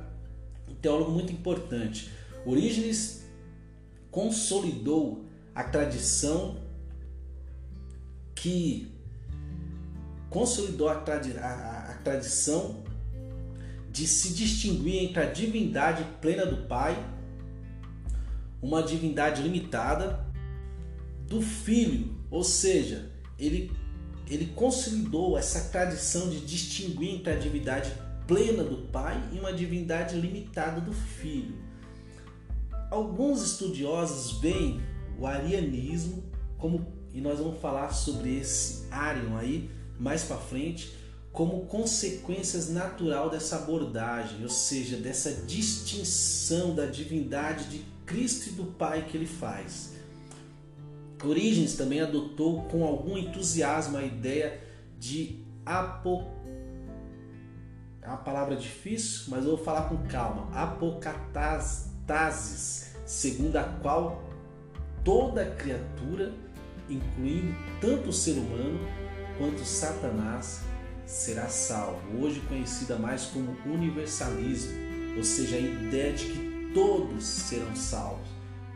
um 0.69 0.75
teólogo 0.75 1.11
muito 1.11 1.33
importante. 1.33 2.11
Orígenes 2.45 3.25
consolidou 4.11 5.25
a 5.55 5.65
tradição 5.65 6.61
que 8.35 8.93
consolidou 10.31 10.89
a, 10.89 10.97
tradi 10.97 11.37
a, 11.39 11.91
a 11.91 11.95
tradição 12.05 12.85
de 13.91 14.07
se 14.07 14.35
distinguir 14.35 15.05
entre 15.05 15.23
a 15.23 15.27
divindade 15.27 16.05
plena 16.21 16.45
do 16.45 16.67
Pai 16.69 16.95
uma 18.61 18.83
divindade 18.83 19.43
limitada 19.43 20.27
do 21.27 21.41
Filho, 21.43 22.15
ou 22.31 22.43
seja, 22.45 23.11
ele, 23.39 23.73
ele 24.29 24.47
consolidou 24.55 25.37
essa 25.37 25.69
tradição 25.71 26.29
de 26.29 26.41
distinguir 26.41 27.15
entre 27.15 27.33
a 27.33 27.37
divindade 27.37 27.93
plena 28.27 28.65
do 28.65 28.89
Pai 28.89 29.23
e 29.33 29.39
uma 29.39 29.53
divindade 29.53 30.19
limitada 30.19 30.81
do 30.81 30.93
Filho. 30.93 31.57
Alguns 32.91 33.43
estudiosos 33.43 34.41
veem 34.41 34.81
o 35.19 35.27
arianismo 35.27 36.25
como, 36.59 36.87
e 37.13 37.21
nós 37.21 37.39
vamos 37.39 37.61
falar 37.61 37.91
sobre 37.91 38.39
esse 38.39 38.87
Arion 38.91 39.37
aí 39.37 39.71
mais 39.99 40.25
para 40.25 40.37
frente, 40.37 40.95
como 41.33 41.67
consequências 41.67 42.71
natural 42.71 43.29
dessa 43.29 43.57
abordagem, 43.57 44.43
ou 44.43 44.49
seja, 44.49 44.97
dessa 44.97 45.33
distinção 45.47 46.75
da 46.75 46.87
divindade 46.87 47.65
de 47.65 47.85
Cristo 48.07 48.49
e 48.51 48.53
do 48.53 48.65
Pai 48.65 49.05
que 49.07 49.17
ele 49.17 49.27
faz. 49.27 49.95
Orígenes 51.23 51.77
também 51.77 52.01
adotou 52.01 52.63
com 52.65 52.85
algum 52.85 53.19
entusiasmo 53.19 53.99
a 53.99 54.05
ideia 54.05 54.61
de 54.99 55.45
apo... 55.65 56.25
É 58.01 58.09
uma 58.09 58.19
palavra 58.19 58.55
difícil, 58.55 59.25
mas 59.29 59.45
eu 59.45 59.57
vou 59.57 59.65
falar 59.65 59.89
com 59.89 59.97
calma. 60.07 60.49
Apocatasis, 60.57 61.75
segundo 63.05 63.57
a 63.57 63.65
qual 63.65 64.23
toda 65.05 65.45
criatura, 65.57 66.33
incluindo 66.89 67.53
tanto 67.81 68.11
o 68.11 68.13
ser 68.13 68.39
humano 68.39 68.79
quanto 69.37 69.65
Satanás, 69.65 70.61
será 71.05 71.49
salvo. 71.49 72.23
Hoje 72.23 72.41
conhecida 72.49 72.97
mais 72.97 73.27
como 73.27 73.57
universalismo, 73.67 74.73
ou 75.17 75.25
seja, 75.25 75.57
a 75.57 75.61
ideia 75.61 76.13
de 76.13 76.27
que 76.27 76.56
todos 76.77 77.25
serão 77.25 77.75
salvos. 77.75 78.29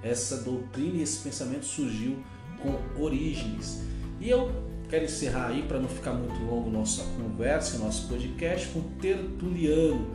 Essa 0.02 0.38
doutrina 0.38 0.96
e 0.96 1.02
esse 1.02 1.18
pensamento 1.18 1.66
surgiu 1.66 2.16
com 2.62 3.02
Orígenes. 3.02 3.82
E 4.18 4.30
eu 4.30 4.50
quero 4.88 5.04
encerrar 5.04 5.48
aí 5.48 5.62
para 5.64 5.78
não 5.78 5.88
ficar 5.88 6.14
muito 6.14 6.42
longo 6.42 6.70
nossa 6.70 7.04
conversa, 7.18 7.76
nosso 7.76 8.08
podcast 8.08 8.68
com 8.68 8.80
Tertuliano, 8.98 10.08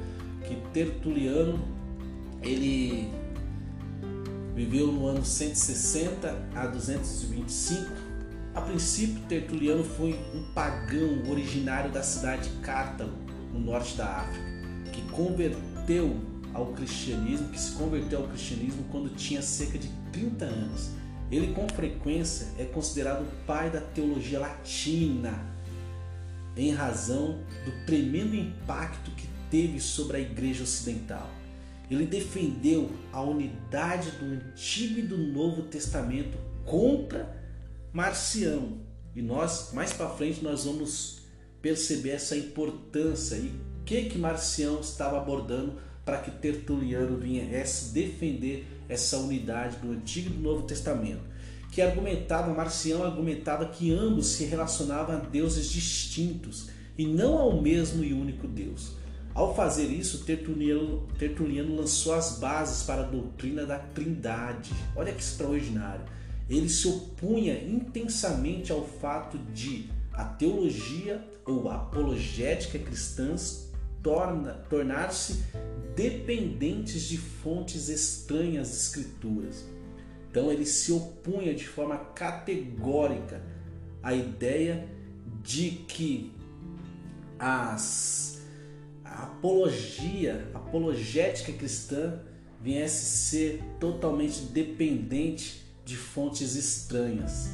que 0.47 0.55
Tertuliano 0.73 1.63
ele 2.41 3.07
viveu 4.55 4.87
no 4.87 5.05
ano 5.05 5.23
160 5.23 6.49
a 6.55 6.65
225. 6.65 7.85
A 8.55 8.61
princípio, 8.61 9.21
Tertuliano 9.29 9.83
foi 9.83 10.19
um 10.33 10.51
pagão 10.55 11.29
originário 11.29 11.91
da 11.91 12.01
cidade 12.01 12.49
de 12.49 12.61
Cartago, 12.61 13.11
no 13.53 13.59
norte 13.59 13.95
da 13.95 14.07
África, 14.07 14.45
que 14.91 15.03
converteu 15.11 16.15
ao 16.55 16.67
cristianismo, 16.67 17.49
que 17.49 17.59
se 17.59 17.73
converteu 17.73 18.19
ao 18.21 18.27
cristianismo 18.29 18.85
quando 18.89 19.13
tinha 19.13 19.41
cerca 19.41 19.77
de 19.77 19.89
30 20.13 20.45
anos. 20.45 20.89
Ele 21.29 21.53
com 21.53 21.67
frequência 21.67 22.47
é 22.57 22.63
considerado 22.63 23.23
o 23.23 23.45
pai 23.45 23.69
da 23.69 23.81
teologia 23.81 24.39
latina, 24.39 25.53
em 26.55 26.71
razão 26.71 27.39
do 27.65 27.85
tremendo 27.85 28.33
impacto 28.35 29.11
que 29.11 29.27
teve 29.51 29.81
sobre 29.81 30.17
a 30.17 30.19
igreja 30.21 30.63
ocidental. 30.63 31.29
Ele 31.91 32.05
defendeu 32.05 32.89
a 33.11 33.21
unidade 33.21 34.11
do 34.11 34.25
Antigo 34.25 34.99
e 34.99 35.03
do 35.03 35.17
Novo 35.17 35.63
Testamento 35.63 36.37
contra 36.63 37.35
Marcião. 37.91 38.79
E 39.13 39.21
nós, 39.21 39.71
mais 39.73 39.91
para 39.91 40.09
frente, 40.09 40.41
nós 40.41 40.63
vamos 40.63 41.19
perceber 41.61 42.11
essa 42.11 42.37
importância 42.37 43.35
e 43.35 43.47
o 43.47 43.83
que 43.85 44.05
que 44.05 44.17
Marcião 44.17 44.79
estava 44.79 45.17
abordando 45.17 45.77
para 46.05 46.19
que 46.19 46.29
Tertuliano 46.29 47.17
viesse 47.17 47.91
defender 47.91 48.67
essa 48.87 49.17
unidade 49.17 49.77
do 49.77 49.91
Antigo 49.91 50.29
e 50.29 50.33
do 50.33 50.41
Novo 50.41 50.63
Testamento, 50.63 51.23
que 51.71 51.81
argumentava, 51.81 52.53
Marcião 52.53 53.03
argumentava 53.03 53.65
que 53.65 53.91
ambos 53.91 54.27
se 54.27 54.45
relacionavam 54.45 55.15
a 55.15 55.19
deuses 55.19 55.69
distintos 55.69 56.69
e 56.97 57.05
não 57.05 57.37
ao 57.37 57.61
mesmo 57.61 58.03
e 58.03 58.13
único 58.13 58.47
Deus. 58.47 58.93
Ao 59.33 59.53
fazer 59.53 59.87
isso, 59.87 60.23
Tertuliano, 60.23 61.05
Tertuliano 61.19 61.75
lançou 61.75 62.13
as 62.13 62.39
bases 62.39 62.83
para 62.83 63.01
a 63.01 63.05
doutrina 63.05 63.65
da 63.65 63.77
Trindade. 63.77 64.71
Olha 64.95 65.11
que 65.11 65.21
extraordinário! 65.21 66.05
Ele 66.49 66.69
se 66.69 66.87
opunha 66.87 67.53
intensamente 67.61 68.71
ao 68.71 68.85
fato 68.85 69.37
de 69.53 69.89
a 70.13 70.23
teologia 70.23 71.21
ou 71.45 71.69
apologética 71.69 72.79
cristãs 72.79 73.64
tornar-se 74.69 75.43
dependentes 75.95 77.03
de 77.03 77.17
fontes 77.17 77.89
estranhas 77.89 78.69
de 78.69 78.75
escrituras. 78.75 79.65
Então 80.29 80.51
ele 80.51 80.65
se 80.65 80.91
opunha 80.91 81.55
de 81.55 81.67
forma 81.67 81.97
categórica 81.97 83.41
à 84.03 84.13
ideia 84.13 84.87
de 85.41 85.71
que 85.87 86.31
as, 87.39 88.41
a 89.03 89.23
apologia, 89.23 90.49
a 90.53 90.57
apologética 90.57 91.51
cristã 91.53 92.19
viesse 92.61 93.05
ser 93.05 93.63
totalmente 93.79 94.41
dependente 94.41 95.63
de 95.83 95.95
fontes 95.95 96.55
estranhas. 96.55 97.49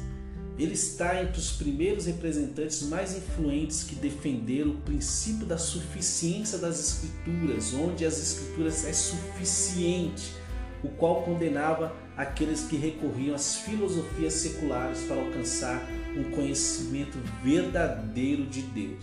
Ele 0.62 0.74
está 0.74 1.20
entre 1.20 1.40
os 1.40 1.50
primeiros 1.50 2.06
representantes 2.06 2.82
mais 2.84 3.16
influentes 3.16 3.82
que 3.82 3.96
defenderam 3.96 4.70
o 4.70 4.76
princípio 4.82 5.44
da 5.44 5.58
suficiência 5.58 6.56
das 6.56 6.78
Escrituras, 6.78 7.74
onde 7.74 8.06
as 8.06 8.16
Escrituras 8.16 8.84
é 8.84 8.92
suficiente, 8.92 10.32
o 10.80 10.88
qual 10.88 11.24
condenava 11.24 11.92
aqueles 12.16 12.60
que 12.60 12.76
recorriam 12.76 13.34
às 13.34 13.56
filosofias 13.56 14.34
seculares 14.34 15.00
para 15.00 15.20
alcançar 15.20 15.84
um 16.16 16.30
conhecimento 16.30 17.18
verdadeiro 17.42 18.46
de 18.46 18.62
Deus, 18.62 19.02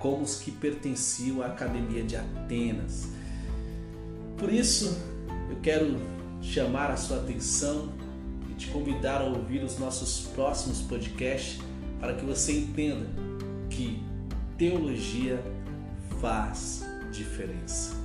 como 0.00 0.24
os 0.24 0.40
que 0.40 0.50
pertenciam 0.50 1.42
à 1.42 1.46
Academia 1.46 2.02
de 2.02 2.16
Atenas. 2.16 3.06
Por 4.36 4.52
isso, 4.52 4.98
eu 5.48 5.58
quero 5.62 5.96
chamar 6.42 6.90
a 6.90 6.96
sua 6.96 7.18
atenção 7.18 7.92
te 8.58 8.66
convidar 8.68 9.22
a 9.22 9.24
ouvir 9.24 9.62
os 9.62 9.78
nossos 9.78 10.26
próximos 10.34 10.82
podcasts 10.82 11.60
para 12.00 12.14
que 12.14 12.24
você 12.24 12.52
entenda 12.52 13.06
que 13.70 14.02
teologia 14.56 15.40
faz 16.20 16.84
diferença. 17.12 17.96